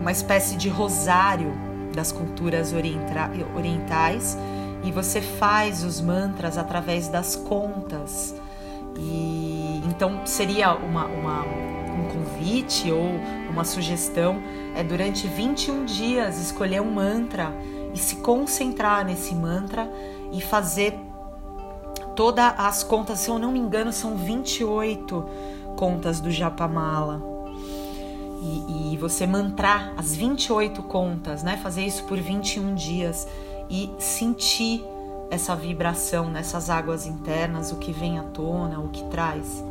uma 0.00 0.12
espécie 0.12 0.56
de 0.56 0.68
rosário 0.68 1.52
das 1.94 2.12
culturas 2.12 2.72
orientais. 2.72 4.38
E 4.84 4.92
você 4.92 5.20
faz 5.20 5.82
os 5.82 6.00
mantras 6.00 6.56
através 6.56 7.08
das 7.08 7.34
contas. 7.34 8.34
E 8.96 9.82
então 9.86 10.24
seria 10.24 10.74
uma, 10.74 11.06
uma 11.06 11.42
um 11.42 11.65
convite 12.16 12.90
ou 12.90 13.04
uma 13.50 13.64
sugestão 13.64 14.42
é 14.74 14.82
durante 14.82 15.28
21 15.28 15.84
dias 15.84 16.38
escolher 16.38 16.80
um 16.80 16.90
mantra 16.90 17.52
e 17.94 17.98
se 17.98 18.16
concentrar 18.16 19.04
nesse 19.04 19.34
mantra 19.34 19.90
e 20.32 20.40
fazer 20.40 20.98
todas 22.14 22.54
as 22.58 22.82
contas, 22.82 23.20
se 23.20 23.30
eu 23.30 23.38
não 23.38 23.52
me 23.52 23.58
engano, 23.58 23.92
são 23.92 24.16
28 24.16 25.28
contas 25.76 26.20
do 26.20 26.30
Japamala. 26.30 27.22
E, 28.42 28.92
e 28.92 28.96
você 28.96 29.26
mantrar 29.26 29.92
as 29.96 30.14
28 30.14 30.82
contas, 30.84 31.42
né? 31.42 31.56
Fazer 31.56 31.84
isso 31.84 32.04
por 32.04 32.18
21 32.18 32.74
dias 32.74 33.26
e 33.68 33.90
sentir 33.98 34.84
essa 35.30 35.56
vibração 35.56 36.30
nessas 36.30 36.70
águas 36.70 37.06
internas, 37.06 37.72
o 37.72 37.76
que 37.76 37.92
vem 37.92 38.18
à 38.18 38.22
tona, 38.22 38.78
o 38.78 38.88
que 38.88 39.02
traz 39.04 39.64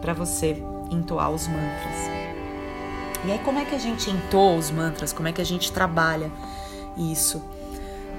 para 0.00 0.12
você 0.12 0.62
entoar 0.90 1.30
os 1.30 1.46
mantras. 1.46 1.96
E 3.24 3.32
aí, 3.32 3.38
como 3.40 3.58
é 3.58 3.64
que 3.64 3.74
a 3.74 3.78
gente 3.78 4.10
entoa 4.10 4.56
os 4.56 4.70
mantras? 4.70 5.12
Como 5.12 5.26
é 5.26 5.32
que 5.32 5.40
a 5.40 5.44
gente 5.44 5.72
trabalha 5.72 6.30
isso? 6.96 7.42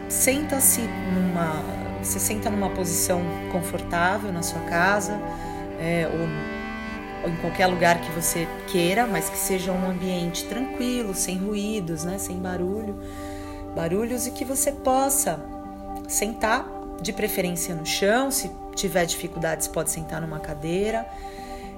Senta-se 0.09 0.81
numa. 0.81 1.63
Você 2.03 2.19
senta 2.19 2.50
numa 2.50 2.69
posição 2.69 3.21
confortável 3.51 4.31
na 4.31 4.41
sua 4.43 4.62
casa, 4.62 5.19
é, 5.79 6.07
ou, 6.07 7.24
ou, 7.24 7.33
em 7.33 7.36
qualquer 7.38 7.67
lugar 7.67 8.00
que 8.01 8.12
você 8.12 8.47
queira, 8.67 9.07
mas 9.07 9.29
que 9.29 9.38
seja 9.38 9.71
um 9.71 9.89
ambiente 9.89 10.45
tranquilo, 10.45 11.13
sem 11.13 11.38
ruídos, 11.38 12.03
né, 12.03 12.17
sem 12.17 12.38
barulho, 12.38 13.01
barulhos 13.75 14.27
e 14.27 14.31
que 14.31 14.45
você 14.45 14.71
possa 14.71 15.39
sentar, 16.07 16.65
de 17.01 17.13
preferência 17.13 17.75
no 17.75 17.86
chão, 17.86 18.31
se 18.31 18.51
tiver 18.75 19.05
dificuldades, 19.05 19.67
pode 19.67 19.91
sentar 19.91 20.21
numa 20.21 20.39
cadeira, 20.39 21.05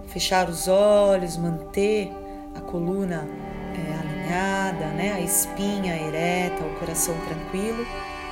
fechar 0.10 0.50
os 0.50 0.68
olhos, 0.68 1.38
manter 1.38 2.12
a 2.56 2.62
coluna 2.62 3.28
é, 3.74 4.00
alinhada, 4.00 4.86
né, 4.88 5.14
a 5.14 5.22
espinha 5.22 5.96
ereta, 5.96 6.64
o 6.64 6.80
coração 6.80 7.16
tranquilo 7.28 7.86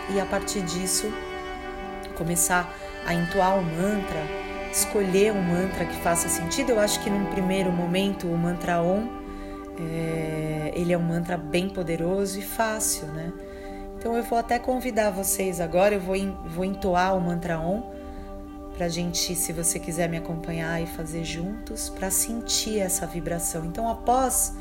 e 0.10 0.20
a 0.20 0.26
partir 0.26 0.62
disso 0.62 1.12
começar 2.18 2.74
a 3.06 3.14
entoar 3.14 3.60
o 3.60 3.64
mantra, 3.64 4.22
escolher 4.72 5.32
um 5.32 5.42
mantra 5.42 5.86
que 5.86 5.96
faça 5.98 6.28
sentido. 6.28 6.72
Eu 6.72 6.80
acho 6.80 7.00
que 7.04 7.10
num 7.10 7.26
primeiro 7.26 7.72
momento 7.72 8.28
o 8.28 8.38
mantra 8.38 8.82
Om 8.82 9.08
é, 9.80 10.72
ele 10.76 10.92
é 10.92 10.98
um 10.98 11.04
mantra 11.04 11.38
bem 11.38 11.70
poderoso 11.70 12.40
e 12.40 12.42
fácil, 12.42 13.08
né? 13.08 13.32
Então 13.98 14.16
eu 14.16 14.24
vou 14.24 14.38
até 14.38 14.58
convidar 14.60 15.12
vocês 15.12 15.60
agora, 15.60 15.96
eu 15.96 16.00
vou, 16.00 16.16
vou 16.46 16.66
entoar 16.66 17.16
o 17.16 17.22
mantra 17.22 17.60
Om 17.60 17.97
pra 18.78 18.88
gente, 18.88 19.36
se 19.36 19.52
você 19.52 19.80
quiser 19.80 20.08
me 20.08 20.18
acompanhar 20.18 20.80
e 20.82 20.86
fazer 20.86 21.26
juntos, 21.26 21.90
para 21.90 22.12
sentir 22.12 22.80
essa 22.80 23.08
vibração. 23.08 23.66
Então 23.66 23.90
após 23.90 24.54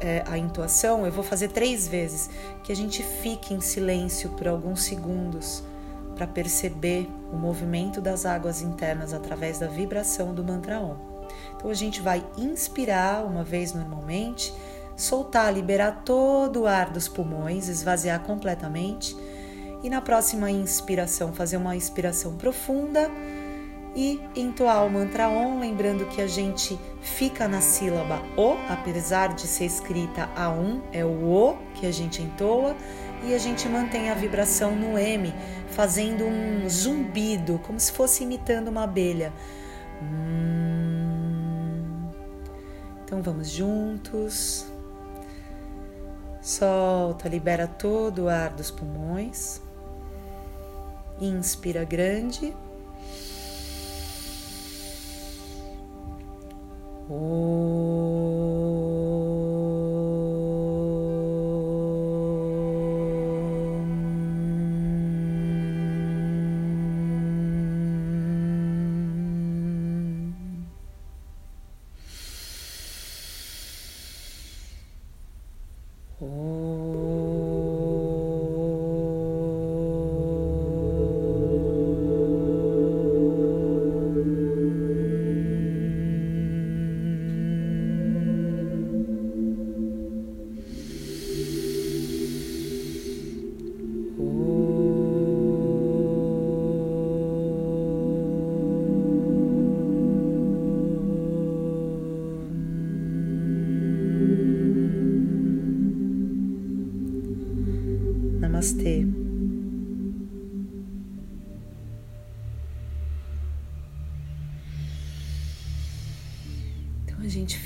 é, 0.00 0.22
a 0.28 0.38
intuação, 0.38 1.04
eu 1.04 1.10
vou 1.10 1.24
fazer 1.24 1.48
três 1.48 1.88
vezes, 1.88 2.30
que 2.62 2.70
a 2.70 2.76
gente 2.76 3.02
fique 3.02 3.52
em 3.52 3.60
silêncio 3.60 4.30
por 4.30 4.46
alguns 4.46 4.84
segundos 4.84 5.64
para 6.14 6.28
perceber 6.28 7.10
o 7.32 7.36
movimento 7.36 8.00
das 8.00 8.24
águas 8.24 8.62
internas 8.62 9.12
através 9.12 9.58
da 9.58 9.66
vibração 9.66 10.32
do 10.32 10.44
mantra 10.44 10.80
Om. 10.80 10.96
Então 11.56 11.70
a 11.70 11.74
gente 11.74 12.00
vai 12.00 12.24
inspirar 12.38 13.24
uma 13.24 13.42
vez 13.42 13.72
normalmente 13.72 14.54
soltar, 14.96 15.52
liberar 15.52 16.02
todo 16.04 16.62
o 16.62 16.66
ar 16.66 16.90
dos 16.90 17.08
pulmões, 17.08 17.68
esvaziar 17.68 18.20
completamente. 18.20 19.16
E 19.82 19.90
na 19.90 20.00
próxima 20.00 20.50
inspiração, 20.50 21.32
fazer 21.32 21.56
uma 21.56 21.74
inspiração 21.74 22.36
profunda 22.36 23.10
e 23.94 24.20
entoar 24.36 24.86
o 24.86 24.90
mantra 24.90 25.28
Om, 25.28 25.60
lembrando 25.60 26.06
que 26.06 26.20
a 26.22 26.26
gente 26.26 26.78
fica 27.00 27.48
na 27.48 27.60
sílaba 27.60 28.22
O, 28.36 28.52
apesar 28.68 29.34
de 29.34 29.46
ser 29.46 29.64
escrita 29.64 30.28
a 30.36 30.50
um, 30.50 30.80
é 30.92 31.04
o 31.04 31.24
O 31.24 31.56
que 31.74 31.86
a 31.86 31.92
gente 31.92 32.22
entoa, 32.22 32.76
e 33.24 33.34
a 33.34 33.38
gente 33.38 33.68
mantém 33.68 34.10
a 34.10 34.14
vibração 34.14 34.74
no 34.74 34.98
M, 34.98 35.34
fazendo 35.68 36.24
um 36.24 36.68
zumbido, 36.68 37.60
como 37.66 37.78
se 37.78 37.92
fosse 37.92 38.22
imitando 38.24 38.68
uma 38.68 38.84
abelha. 38.84 39.32
Hum. 40.02 40.50
Então 43.04 43.20
vamos 43.22 43.50
juntos. 43.50 44.66
Solta, 46.40 47.28
libera 47.28 47.66
todo 47.66 48.24
o 48.24 48.28
ar 48.28 48.50
dos 48.50 48.70
pulmões. 48.70 49.60
Inspira 51.20 51.84
grande. 51.84 52.56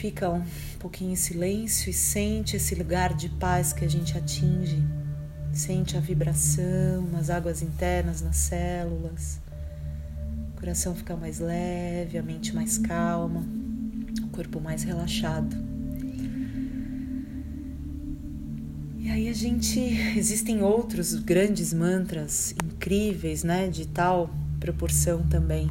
Fica 0.05 0.29
um 0.29 0.45
pouquinho 0.79 1.13
em 1.13 1.17
silêncio 1.17 1.89
e 1.89 1.93
sente 1.95 2.57
esse 2.57 2.75
lugar 2.75 3.15
de 3.15 3.31
paz 3.31 3.73
que 3.73 3.87
a 3.87 3.89
gente 3.89 4.15
atinge. 4.19 4.85
Sente 5.51 5.97
a 5.97 6.01
vibração 6.01 7.09
nas 7.11 7.31
águas 7.31 7.63
internas, 7.63 8.21
nas 8.21 8.37
células. 8.37 9.41
O 10.53 10.61
coração 10.61 10.95
fica 10.95 11.17
mais 11.17 11.39
leve, 11.39 12.19
a 12.19 12.23
mente 12.23 12.55
mais 12.55 12.77
calma, 12.77 13.47
o 14.23 14.29
corpo 14.29 14.61
mais 14.61 14.83
relaxado. 14.83 15.57
E 18.99 19.09
aí 19.09 19.27
a 19.31 19.35
gente 19.35 19.81
existem 20.19 20.63
outros 20.63 21.15
grandes 21.15 21.73
mantras 21.73 22.55
incríveis, 22.63 23.43
né, 23.43 23.71
de 23.71 23.87
tal 23.87 24.29
proporção 24.61 25.23
também 25.23 25.71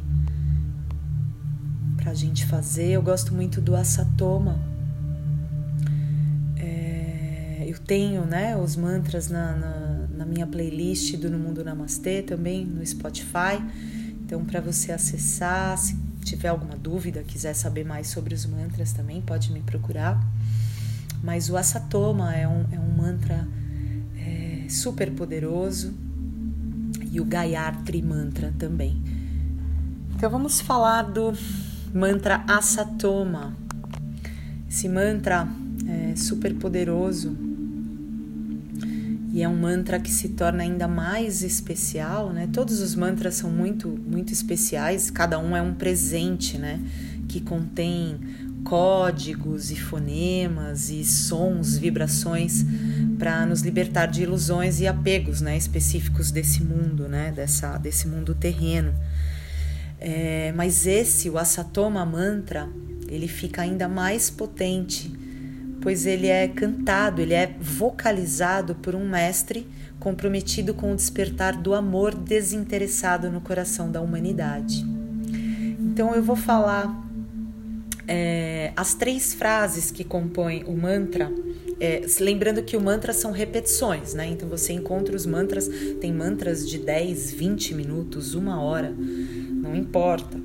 para 2.04 2.12
a 2.12 2.14
gente 2.14 2.44
fazer. 2.44 2.90
Eu 2.90 3.02
gosto 3.02 3.34
muito 3.34 3.62
do 3.62 3.74
Asatoma. 3.74 4.60
É, 6.54 7.64
eu 7.66 7.78
tenho, 7.78 8.26
né, 8.26 8.54
os 8.54 8.76
mantras 8.76 9.30
na, 9.30 9.56
na, 9.56 10.06
na 10.18 10.26
minha 10.26 10.46
playlist 10.46 11.16
do 11.16 11.30
No 11.30 11.38
Mundo 11.38 11.64
Namastê 11.64 12.20
também 12.20 12.66
no 12.66 12.84
Spotify. 12.84 13.56
Então, 14.22 14.44
para 14.44 14.60
você 14.60 14.92
acessar, 14.92 15.78
se 15.78 15.96
tiver 16.22 16.48
alguma 16.48 16.76
dúvida, 16.76 17.22
quiser 17.22 17.54
saber 17.54 17.84
mais 17.84 18.08
sobre 18.08 18.34
os 18.34 18.44
mantras 18.44 18.92
também, 18.92 19.22
pode 19.22 19.50
me 19.50 19.60
procurar. 19.60 20.22
Mas 21.22 21.48
o 21.48 21.56
Asatoma 21.56 22.34
é 22.34 22.46
um, 22.46 22.66
é 22.70 22.78
um 22.78 22.90
mantra 22.94 23.48
é, 24.18 24.68
super 24.68 25.10
poderoso 25.10 25.94
e 27.10 27.18
o 27.18 27.24
Gayatri 27.24 28.02
Mantra 28.02 28.52
também. 28.58 29.02
Então 30.14 30.28
vamos 30.28 30.60
falar 30.60 31.02
do 31.02 31.32
mantra 31.94 32.44
Asatoma. 32.48 33.56
Esse 34.68 34.88
mantra 34.88 35.46
é 35.86 36.16
super 36.16 36.52
poderoso 36.54 37.36
e 39.32 39.42
é 39.42 39.48
um 39.48 39.56
mantra 39.56 40.00
que 40.00 40.10
se 40.10 40.30
torna 40.30 40.64
ainda 40.64 40.88
mais 40.88 41.42
especial, 41.42 42.32
né? 42.32 42.48
Todos 42.52 42.80
os 42.80 42.96
mantras 42.96 43.36
são 43.36 43.48
muito 43.48 43.88
muito 43.88 44.32
especiais, 44.32 45.08
cada 45.08 45.38
um 45.38 45.56
é 45.56 45.62
um 45.62 45.72
presente, 45.72 46.58
né? 46.58 46.80
Que 47.28 47.40
contém 47.40 48.18
códigos 48.64 49.70
e 49.70 49.76
fonemas 49.76 50.90
e 50.90 51.04
sons, 51.04 51.76
vibrações 51.76 52.64
para 53.18 53.46
nos 53.46 53.60
libertar 53.60 54.06
de 54.06 54.22
ilusões 54.22 54.80
e 54.80 54.86
apegos, 54.86 55.40
né, 55.40 55.56
específicos 55.56 56.30
desse 56.30 56.64
mundo, 56.64 57.06
né, 57.06 57.30
dessa 57.30 57.76
desse 57.78 58.08
mundo 58.08 58.34
terreno. 58.34 58.92
É, 60.06 60.52
mas 60.54 60.86
esse, 60.86 61.30
o 61.30 61.38
Asatoma 61.38 62.04
Mantra, 62.04 62.68
ele 63.08 63.26
fica 63.26 63.62
ainda 63.62 63.88
mais 63.88 64.28
potente, 64.28 65.10
pois 65.80 66.04
ele 66.04 66.26
é 66.26 66.46
cantado, 66.46 67.22
ele 67.22 67.32
é 67.32 67.56
vocalizado 67.58 68.74
por 68.74 68.94
um 68.94 69.08
mestre 69.08 69.66
comprometido 69.98 70.74
com 70.74 70.92
o 70.92 70.94
despertar 70.94 71.56
do 71.56 71.72
amor 71.72 72.14
desinteressado 72.14 73.30
no 73.30 73.40
coração 73.40 73.90
da 73.90 74.02
humanidade. 74.02 74.84
Então 75.80 76.14
eu 76.14 76.22
vou 76.22 76.36
falar 76.36 77.02
é, 78.06 78.72
as 78.76 78.92
três 78.92 79.32
frases 79.32 79.90
que 79.90 80.04
compõem 80.04 80.64
o 80.64 80.76
mantra. 80.76 81.32
É, 81.80 82.04
lembrando 82.20 82.62
que 82.62 82.76
o 82.76 82.80
mantra 82.80 83.14
são 83.14 83.32
repetições, 83.32 84.12
né? 84.12 84.26
Então 84.26 84.48
você 84.50 84.74
encontra 84.74 85.16
os 85.16 85.24
mantras, 85.24 85.66
tem 85.98 86.12
mantras 86.12 86.68
de 86.68 86.78
10, 86.78 87.32
20 87.32 87.74
minutos, 87.74 88.34
uma 88.34 88.60
hora, 88.60 88.94
não 89.64 89.74
importa. 89.74 90.38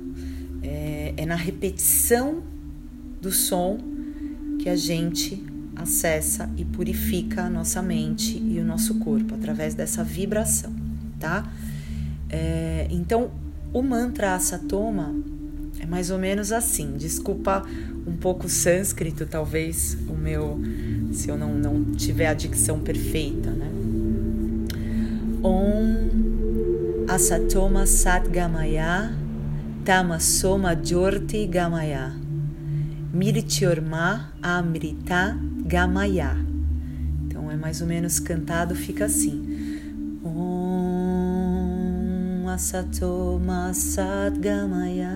É, 0.62 1.14
é 1.16 1.26
na 1.26 1.36
repetição 1.36 2.42
do 3.20 3.30
som 3.30 3.78
que 4.58 4.68
a 4.68 4.76
gente 4.76 5.42
acessa 5.76 6.50
e 6.56 6.64
purifica 6.64 7.44
a 7.44 7.50
nossa 7.50 7.80
mente 7.82 8.38
e 8.38 8.58
o 8.58 8.64
nosso 8.64 8.96
corpo 8.96 9.34
através 9.34 9.74
dessa 9.74 10.02
vibração, 10.02 10.72
tá? 11.18 11.50
É, 12.28 12.86
então, 12.90 13.30
o 13.72 13.82
mantra 13.82 14.34
Asatoma 14.34 15.14
é 15.78 15.86
mais 15.86 16.10
ou 16.10 16.18
menos 16.18 16.52
assim. 16.52 16.96
Desculpa 16.96 17.64
um 18.06 18.16
pouco 18.16 18.48
sânscrito, 18.48 19.26
talvez 19.26 19.96
o 20.08 20.14
meu, 20.14 20.60
se 21.12 21.28
eu 21.28 21.38
não, 21.38 21.54
não 21.54 21.84
tiver 21.94 22.26
a 22.26 22.34
dicção 22.34 22.80
perfeita, 22.80 23.50
né? 23.50 23.70
Om 25.42 26.29
Asatoma 27.10 27.86
Satgamaya 27.86 29.10
Tamasoma 29.82 30.76
Jyorti 30.76 31.48
Gamaya 31.50 32.14
Mirtyorma 33.12 34.32
Amrita 34.40 35.36
Gamaya. 35.66 36.36
Então 37.26 37.50
é 37.50 37.56
mais 37.56 37.80
ou 37.80 37.88
menos 37.88 38.20
cantado, 38.20 38.76
fica 38.76 39.06
assim. 39.06 39.80
Om 40.22 42.46
Asatoma 42.48 43.74
Satgamaya 43.74 45.10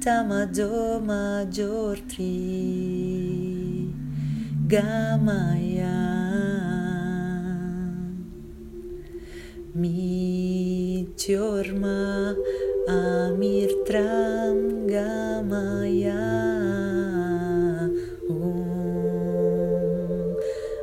Tamadoma 0.00 1.44
Jortri 1.50 2.22
Gamaya 4.64 6.21
Mityorma 9.74 11.16
Amirtram 12.86 14.86
Gamaya 14.86 16.20
Om 18.28 20.36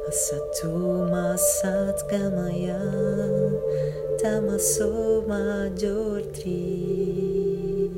Asatoma 0.09 1.37
Satgamaya. 1.37 2.81
Tamasoma 4.17 5.69
Jortri 5.77 7.93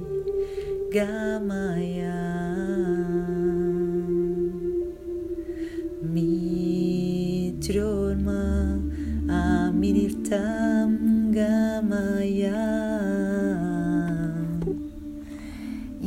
Gamaya. 0.91 2.19
Mitrorma 6.03 8.43
Amirtam 9.29 9.31
Gamaya 9.31 10.80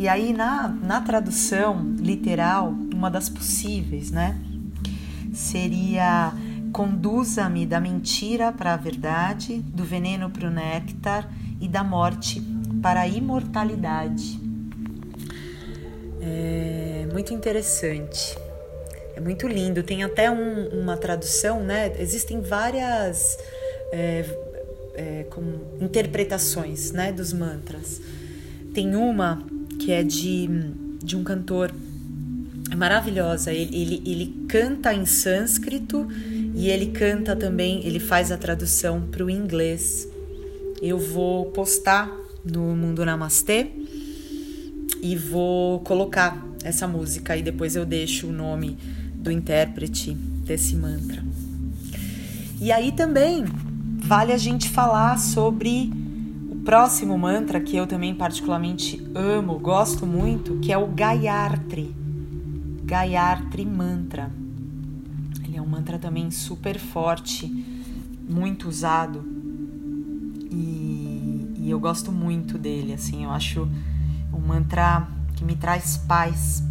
E 0.04 0.08
aí 0.08 0.34
na, 0.34 0.68
na 0.68 1.00
tradução 1.00 1.94
literal, 1.98 2.74
uma 2.92 3.10
das 3.10 3.30
possíveis, 3.30 4.10
né? 4.10 4.38
Seria 5.32 6.32
conduza-me 6.74 7.64
da 7.64 7.80
mentira 7.80 8.52
para 8.52 8.74
a 8.74 8.76
verdade, 8.76 9.62
do 9.62 9.82
veneno 9.82 10.28
para 10.28 10.46
o 10.46 10.50
néctar 10.50 11.26
e 11.58 11.66
da 11.66 11.82
morte 11.82 12.42
para 12.82 13.00
a 13.00 13.08
imortalidade. 13.08 14.38
É 16.20 17.06
muito 17.10 17.32
interessante. 17.32 18.36
É 19.16 19.20
muito 19.20 19.48
lindo. 19.48 19.82
Tem 19.82 20.04
até 20.04 20.30
um, 20.30 20.68
uma 20.80 20.98
tradução, 20.98 21.62
né? 21.62 21.94
Existem 21.98 22.42
várias 22.42 23.38
é, 23.90 24.22
é, 24.94 25.26
interpretações 25.80 26.92
né, 26.92 27.12
dos 27.12 27.32
mantras. 27.32 28.00
Tem 28.72 28.96
uma 28.96 29.42
que 29.78 29.92
é 29.92 30.02
de, 30.02 30.48
de 31.02 31.16
um 31.16 31.24
cantor 31.24 31.72
é 32.70 32.76
maravilhosa. 32.76 33.52
Ele, 33.52 33.76
ele, 33.76 34.02
ele 34.04 34.46
canta 34.48 34.92
em 34.92 35.06
sânscrito 35.06 36.08
e 36.54 36.68
ele 36.68 36.86
canta 36.86 37.36
também, 37.36 37.84
ele 37.86 38.00
faz 38.00 38.32
a 38.32 38.36
tradução 38.36 39.02
para 39.02 39.24
o 39.24 39.30
inglês. 39.30 40.08
Eu 40.80 40.98
vou 40.98 41.46
postar 41.46 42.10
no 42.44 42.74
Mundo 42.76 43.04
Namastê 43.04 43.68
e 45.02 45.16
vou 45.16 45.80
colocar 45.80 46.46
essa 46.62 46.86
música 46.88 47.36
e 47.36 47.42
depois 47.42 47.76
eu 47.76 47.84
deixo 47.84 48.28
o 48.28 48.32
nome 48.32 48.76
do 49.14 49.30
intérprete 49.30 50.14
desse 50.14 50.74
mantra. 50.76 51.22
E 52.60 52.72
aí 52.72 52.92
também 52.92 53.44
vale 54.04 54.34
a 54.34 54.36
gente 54.36 54.68
falar 54.68 55.18
sobre 55.18 55.90
o 56.50 56.56
próximo 56.56 57.16
mantra 57.16 57.58
que 57.58 57.74
eu 57.74 57.86
também 57.86 58.14
particularmente 58.14 59.02
amo, 59.14 59.58
gosto 59.58 60.06
muito, 60.06 60.58
que 60.58 60.70
é 60.70 60.76
o 60.76 60.86
Gayatri. 60.88 61.94
Gayatri 62.84 63.64
Mantra. 63.64 64.30
Ele 65.42 65.56
é 65.56 65.62
um 65.62 65.66
mantra 65.66 65.98
também 65.98 66.30
super 66.30 66.78
forte, 66.78 67.50
muito 68.28 68.68
usado. 68.68 69.24
E, 70.50 71.54
e 71.56 71.70
eu 71.70 71.80
gosto 71.80 72.12
muito 72.12 72.58
dele, 72.58 72.92
assim, 72.92 73.24
eu 73.24 73.30
acho 73.30 73.66
um 74.34 74.38
mantra 74.38 75.08
que 75.34 75.42
me 75.42 75.56
traz 75.56 75.96
paz. 75.96 76.62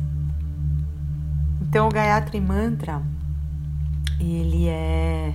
Então, 1.64 1.88
o 1.88 1.92
Gayatri 1.92 2.40
Mantra, 2.40 3.02
ele 4.20 4.68
é 4.68 5.34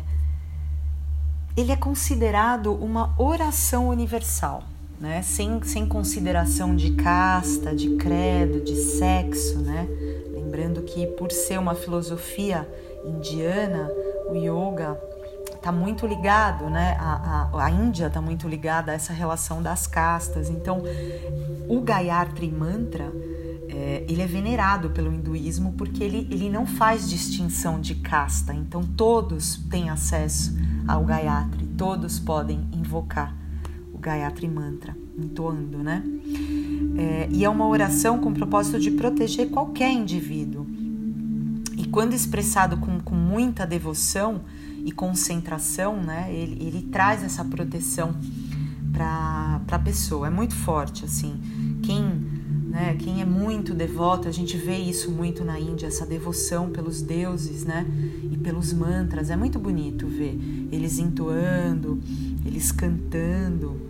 ele 1.59 1.73
é 1.73 1.77
considerado 1.77 2.73
uma 2.73 3.12
oração 3.18 3.88
universal, 3.88 4.62
né? 5.01 5.23
Sem, 5.23 5.61
sem 5.64 5.88
consideração 5.88 6.77
de 6.77 6.92
casta, 6.92 7.75
de 7.75 7.97
credo, 7.97 8.61
de 8.62 8.77
sexo, 8.77 9.59
né? 9.59 9.88
Lembrando 10.33 10.83
que 10.83 11.05
por 11.09 11.33
ser 11.33 11.59
uma 11.59 11.75
filosofia 11.75 12.66
indiana, 13.05 13.90
o 14.31 14.37
yoga 14.37 14.97
está 15.53 15.73
muito 15.73 16.07
ligado, 16.07 16.71
né? 16.71 16.97
A, 17.01 17.49
a, 17.53 17.64
a 17.64 17.71
Índia 17.73 18.07
está 18.07 18.21
muito 18.21 18.47
ligada 18.47 18.92
a 18.92 18.94
essa 18.94 19.12
relação 19.12 19.61
das 19.61 19.88
castas. 19.88 20.49
Então, 20.49 20.81
o 21.68 21.81
Gayatri 21.81 22.53
Mantra 22.53 23.12
é, 23.68 24.05
ele 24.09 24.23
é 24.23 24.27
venerado 24.27 24.90
pelo 24.90 25.12
hinduísmo 25.12 25.73
porque 25.73 26.05
ele, 26.05 26.29
ele 26.31 26.49
não 26.49 26.64
faz 26.64 27.11
distinção 27.11 27.81
de 27.81 27.97
casta. 27.97 28.55
Então, 28.55 28.85
todos 28.85 29.57
têm 29.68 29.90
acesso 29.90 30.57
ao 30.88 31.05
Gayatri, 31.05 31.66
todos 31.77 32.18
podem 32.18 32.66
invocar 32.72 33.37
o 33.92 33.98
Gayatri 33.98 34.48
Mantra, 34.48 34.96
entoando, 35.16 35.79
né? 35.79 36.03
É, 36.96 37.29
e 37.31 37.44
é 37.44 37.48
uma 37.48 37.68
oração 37.68 38.18
com 38.18 38.31
o 38.31 38.35
propósito 38.35 38.81
de 38.81 38.90
proteger 38.90 39.51
qualquer 39.51 39.92
indivíduo. 39.92 40.66
E 41.77 41.85
quando 41.85 42.14
expressado 42.14 42.79
com, 42.79 42.98
com 43.01 43.14
muita 43.14 43.64
devoção, 43.64 44.40
e 44.85 44.92
concentração, 44.92 46.03
né? 46.03 46.33
Ele, 46.33 46.57
ele 46.66 46.83
traz 46.83 47.22
essa 47.22 47.44
proteção 47.44 48.14
para 48.92 49.61
a 49.70 49.79
pessoa. 49.79 50.27
É 50.27 50.31
muito 50.31 50.55
forte, 50.55 51.05
assim. 51.05 51.38
Quem, 51.83 52.38
né? 52.78 52.96
Quem 52.96 53.20
é 53.20 53.24
muito 53.24 53.74
devoto, 53.74 54.28
a 54.28 54.30
gente 54.30 54.56
vê 54.56 54.76
isso 54.76 55.10
muito 55.10 55.44
na 55.44 55.58
Índia, 55.58 55.88
essa 55.88 56.06
devoção 56.06 56.70
pelos 56.70 57.02
deuses, 57.02 57.64
né? 57.64 57.84
E 58.30 58.36
pelos 58.36 58.72
mantras. 58.72 59.30
É 59.30 59.36
muito 59.36 59.58
bonito 59.58 60.06
ver 60.06 60.38
eles 60.70 60.96
entoando, 60.96 62.00
eles 62.46 62.70
cantando. 62.70 63.80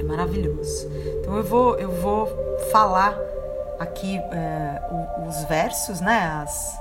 É 0.00 0.02
maravilhoso. 0.02 0.88
Então 1.20 1.36
eu 1.36 1.44
vou, 1.44 1.76
eu 1.76 1.90
vou 2.02 2.26
falar 2.72 3.16
aqui 3.78 4.16
é, 4.16 4.82
os 5.28 5.44
versos, 5.44 6.00
né? 6.00 6.42
As, 6.42 6.76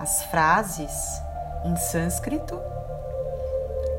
as 0.00 0.24
frases 0.24 1.22
em 1.64 1.76
sânscrito 1.76 2.58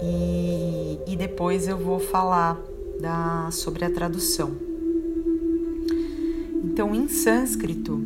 e, 0.01 0.99
e 1.07 1.15
depois 1.15 1.65
eu 1.65 1.77
vou 1.77 1.99
falar 1.99 2.57
da, 2.99 3.49
sobre 3.51 3.85
a 3.85 3.89
tradução. 3.89 4.70
Então, 6.63 6.93
em 6.95 7.07
sânscrito, 7.07 8.05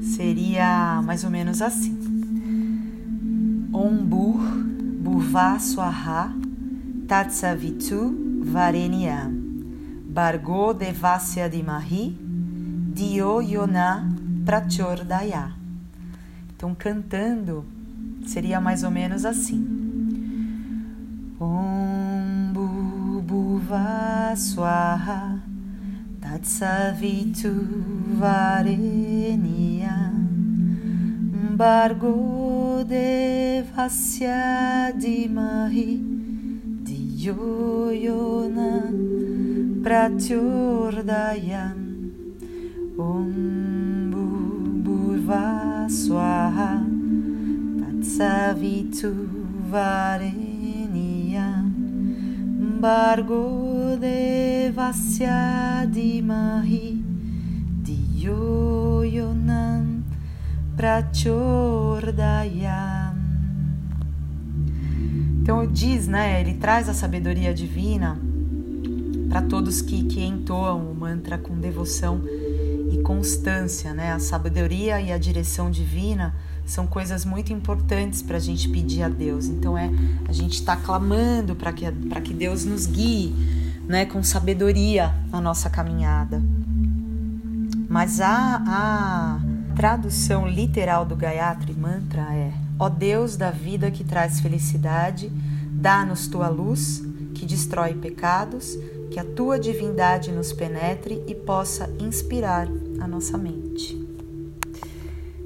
seria 0.00 1.02
mais 1.04 1.24
ou 1.24 1.30
menos 1.30 1.60
assim: 1.62 1.96
Om 3.72 3.96
Bur 4.04 4.40
Bhurva 5.00 5.58
Swaha 5.58 6.34
Tatsavitu 7.06 8.42
Varenya 8.42 9.30
Bargo 10.08 10.72
Devasya 10.72 11.48
Dimahi 11.48 12.16
Dio 12.94 13.40
Yona 13.40 14.08
Pratyordaya. 14.44 15.52
Então, 16.56 16.74
cantando, 16.74 17.64
seria 18.26 18.60
mais 18.60 18.82
ou 18.82 18.90
menos 18.90 19.24
assim. 19.26 19.64
Om 21.38 22.26
Bhuva 23.26 24.34
Swaha 24.36 25.35
Tatsavitu 26.36 27.48
Varenia 28.20 30.12
Bargo 31.56 32.84
Devasya 32.84 34.92
Dimahi 35.00 35.96
Diyo 36.84 37.88
Yona 37.88 38.84
Pratyordayam 39.80 41.80
Om 43.00 43.32
Bhurva 44.84 45.88
Swaha 45.88 46.84
Tatsavitu 47.80 49.24
Varenia 49.72 50.45
Bargo 52.76 53.96
Devasya 53.98 55.86
Dimahi 55.90 57.02
Diyo 57.82 59.02
Yonam 59.02 60.04
Prachodayam. 60.76 61.16
Então 65.40 65.66
diz, 65.66 66.06
né, 66.06 66.40
ele 66.40 66.54
traz 66.54 66.88
a 66.88 66.94
sabedoria 66.94 67.54
divina 67.54 68.18
para 69.28 69.40
todos 69.42 69.80
que, 69.80 70.04
que 70.04 70.22
entoam 70.22 70.90
o 70.90 70.94
mantra 70.94 71.38
com 71.38 71.58
devoção 71.58 72.20
e 72.90 73.02
constância, 73.02 73.92
né? 73.92 74.12
A 74.12 74.18
sabedoria 74.18 75.00
e 75.00 75.12
a 75.12 75.18
direção 75.18 75.70
divina 75.70 76.34
são 76.64 76.86
coisas 76.86 77.24
muito 77.24 77.52
importantes 77.52 78.22
para 78.22 78.36
a 78.36 78.40
gente 78.40 78.68
pedir 78.68 79.02
a 79.02 79.08
Deus. 79.08 79.46
Então 79.46 79.76
é 79.76 79.90
a 80.28 80.32
gente 80.32 80.54
está 80.54 80.76
clamando 80.76 81.54
para 81.54 81.72
que 81.72 81.90
para 81.90 82.20
que 82.20 82.34
Deus 82.34 82.64
nos 82.64 82.86
guie, 82.86 83.32
né? 83.86 84.04
Com 84.06 84.22
sabedoria 84.22 85.14
na 85.30 85.40
nossa 85.40 85.70
caminhada. 85.70 86.42
Mas 87.88 88.20
a, 88.20 88.62
a 88.66 89.40
tradução 89.74 90.48
literal 90.48 91.04
do 91.04 91.14
Gayatri 91.14 91.74
Mantra 91.74 92.34
é: 92.34 92.52
Ó 92.78 92.88
Deus 92.88 93.36
da 93.36 93.50
vida 93.50 93.90
que 93.90 94.02
traz 94.02 94.40
felicidade, 94.40 95.30
dá-nos 95.70 96.26
tua 96.26 96.48
luz 96.48 97.02
que 97.34 97.46
destrói 97.46 97.94
pecados 97.94 98.76
que 99.10 99.18
a 99.18 99.24
tua 99.24 99.58
divindade 99.58 100.32
nos 100.32 100.52
penetre 100.52 101.22
e 101.26 101.34
possa 101.34 101.90
inspirar 102.00 102.68
a 103.00 103.06
nossa 103.06 103.36
mente. 103.38 104.06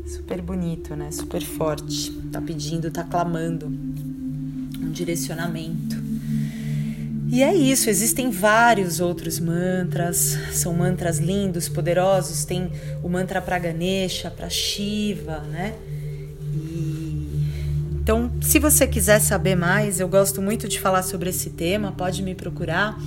Super 0.07 0.43
bonito, 0.43 0.97
né? 0.97 1.11
Super 1.11 1.43
forte. 1.43 2.13
Tá 2.33 2.41
pedindo, 2.41 2.91
tá 2.91 3.05
clamando 3.05 3.67
um 3.67 4.91
direcionamento. 4.91 5.97
E 7.33 7.45
é 7.45 7.55
isso, 7.55 7.89
existem 7.89 8.29
vários 8.29 8.99
outros 8.99 9.39
mantras, 9.39 10.37
são 10.53 10.75
mantras 10.75 11.19
lindos, 11.19 11.69
poderosos. 11.69 12.45
Tem 12.45 12.73
o 13.05 13.09
mantra 13.09 13.41
para 13.41 13.57
Ganesha, 13.57 14.31
para 14.31 14.51
Shiva, 14.51 15.39
né? 15.43 15.75
Então, 18.03 18.29
se 18.41 18.59
você 18.59 18.89
quiser 18.89 19.21
saber 19.21 19.55
mais, 19.55 20.01
eu 20.01 20.09
gosto 20.09 20.43
muito 20.43 20.67
de 20.67 20.81
falar 20.81 21.05
sobre 21.05 21.31
esse 21.31 21.51
tema, 21.51 21.93
pode 21.93 22.25
me 22.25 22.35
procurar 22.35 22.99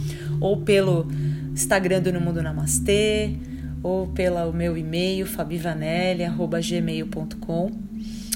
ou 0.43 0.58
pelo 0.58 1.08
Instagram 1.53 2.01
do 2.01 2.12
No 2.12 2.19
Mundo 2.19 2.43
Namastê, 2.43 3.38
ou 3.82 4.08
pelo 4.08 4.51
meu 4.51 4.77
e-mail 4.77 5.25
fabivanelli@gmail.com 5.25 7.71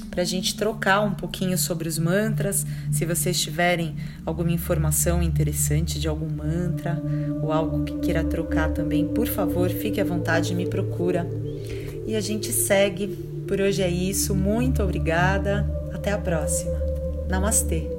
para 0.10 0.22
a 0.24 0.26
gente 0.26 0.56
trocar 0.56 1.02
um 1.02 1.14
pouquinho 1.14 1.58
sobre 1.58 1.86
os 1.88 2.00
mantras. 2.00 2.66
Se 2.92 3.06
vocês 3.06 3.40
tiverem 3.40 3.96
alguma 4.26 4.52
informação 4.52 5.22
interessante 5.22 6.00
de 6.00 6.08
algum 6.08 6.28
mantra 6.28 7.00
ou 7.42 7.52
algo 7.52 7.84
que 7.84 8.00
queira 8.00 8.24
trocar 8.24 8.70
também, 8.70 9.08
por 9.08 9.28
favor, 9.28 9.70
fique 9.70 10.02
à 10.02 10.04
vontade 10.04 10.54
e 10.54 10.56
me 10.56 10.66
procura. 10.66 11.30
E 12.08 12.16
a 12.16 12.22
gente 12.22 12.52
segue. 12.52 13.08
Por 13.48 13.62
hoje 13.62 13.84
é 13.84 13.90
isso. 13.90 14.34
Muito 14.34 14.82
obrigada. 14.82 15.70
Até 15.94 16.12
a 16.12 16.18
próxima. 16.18 16.74
Namastê. 17.30 17.97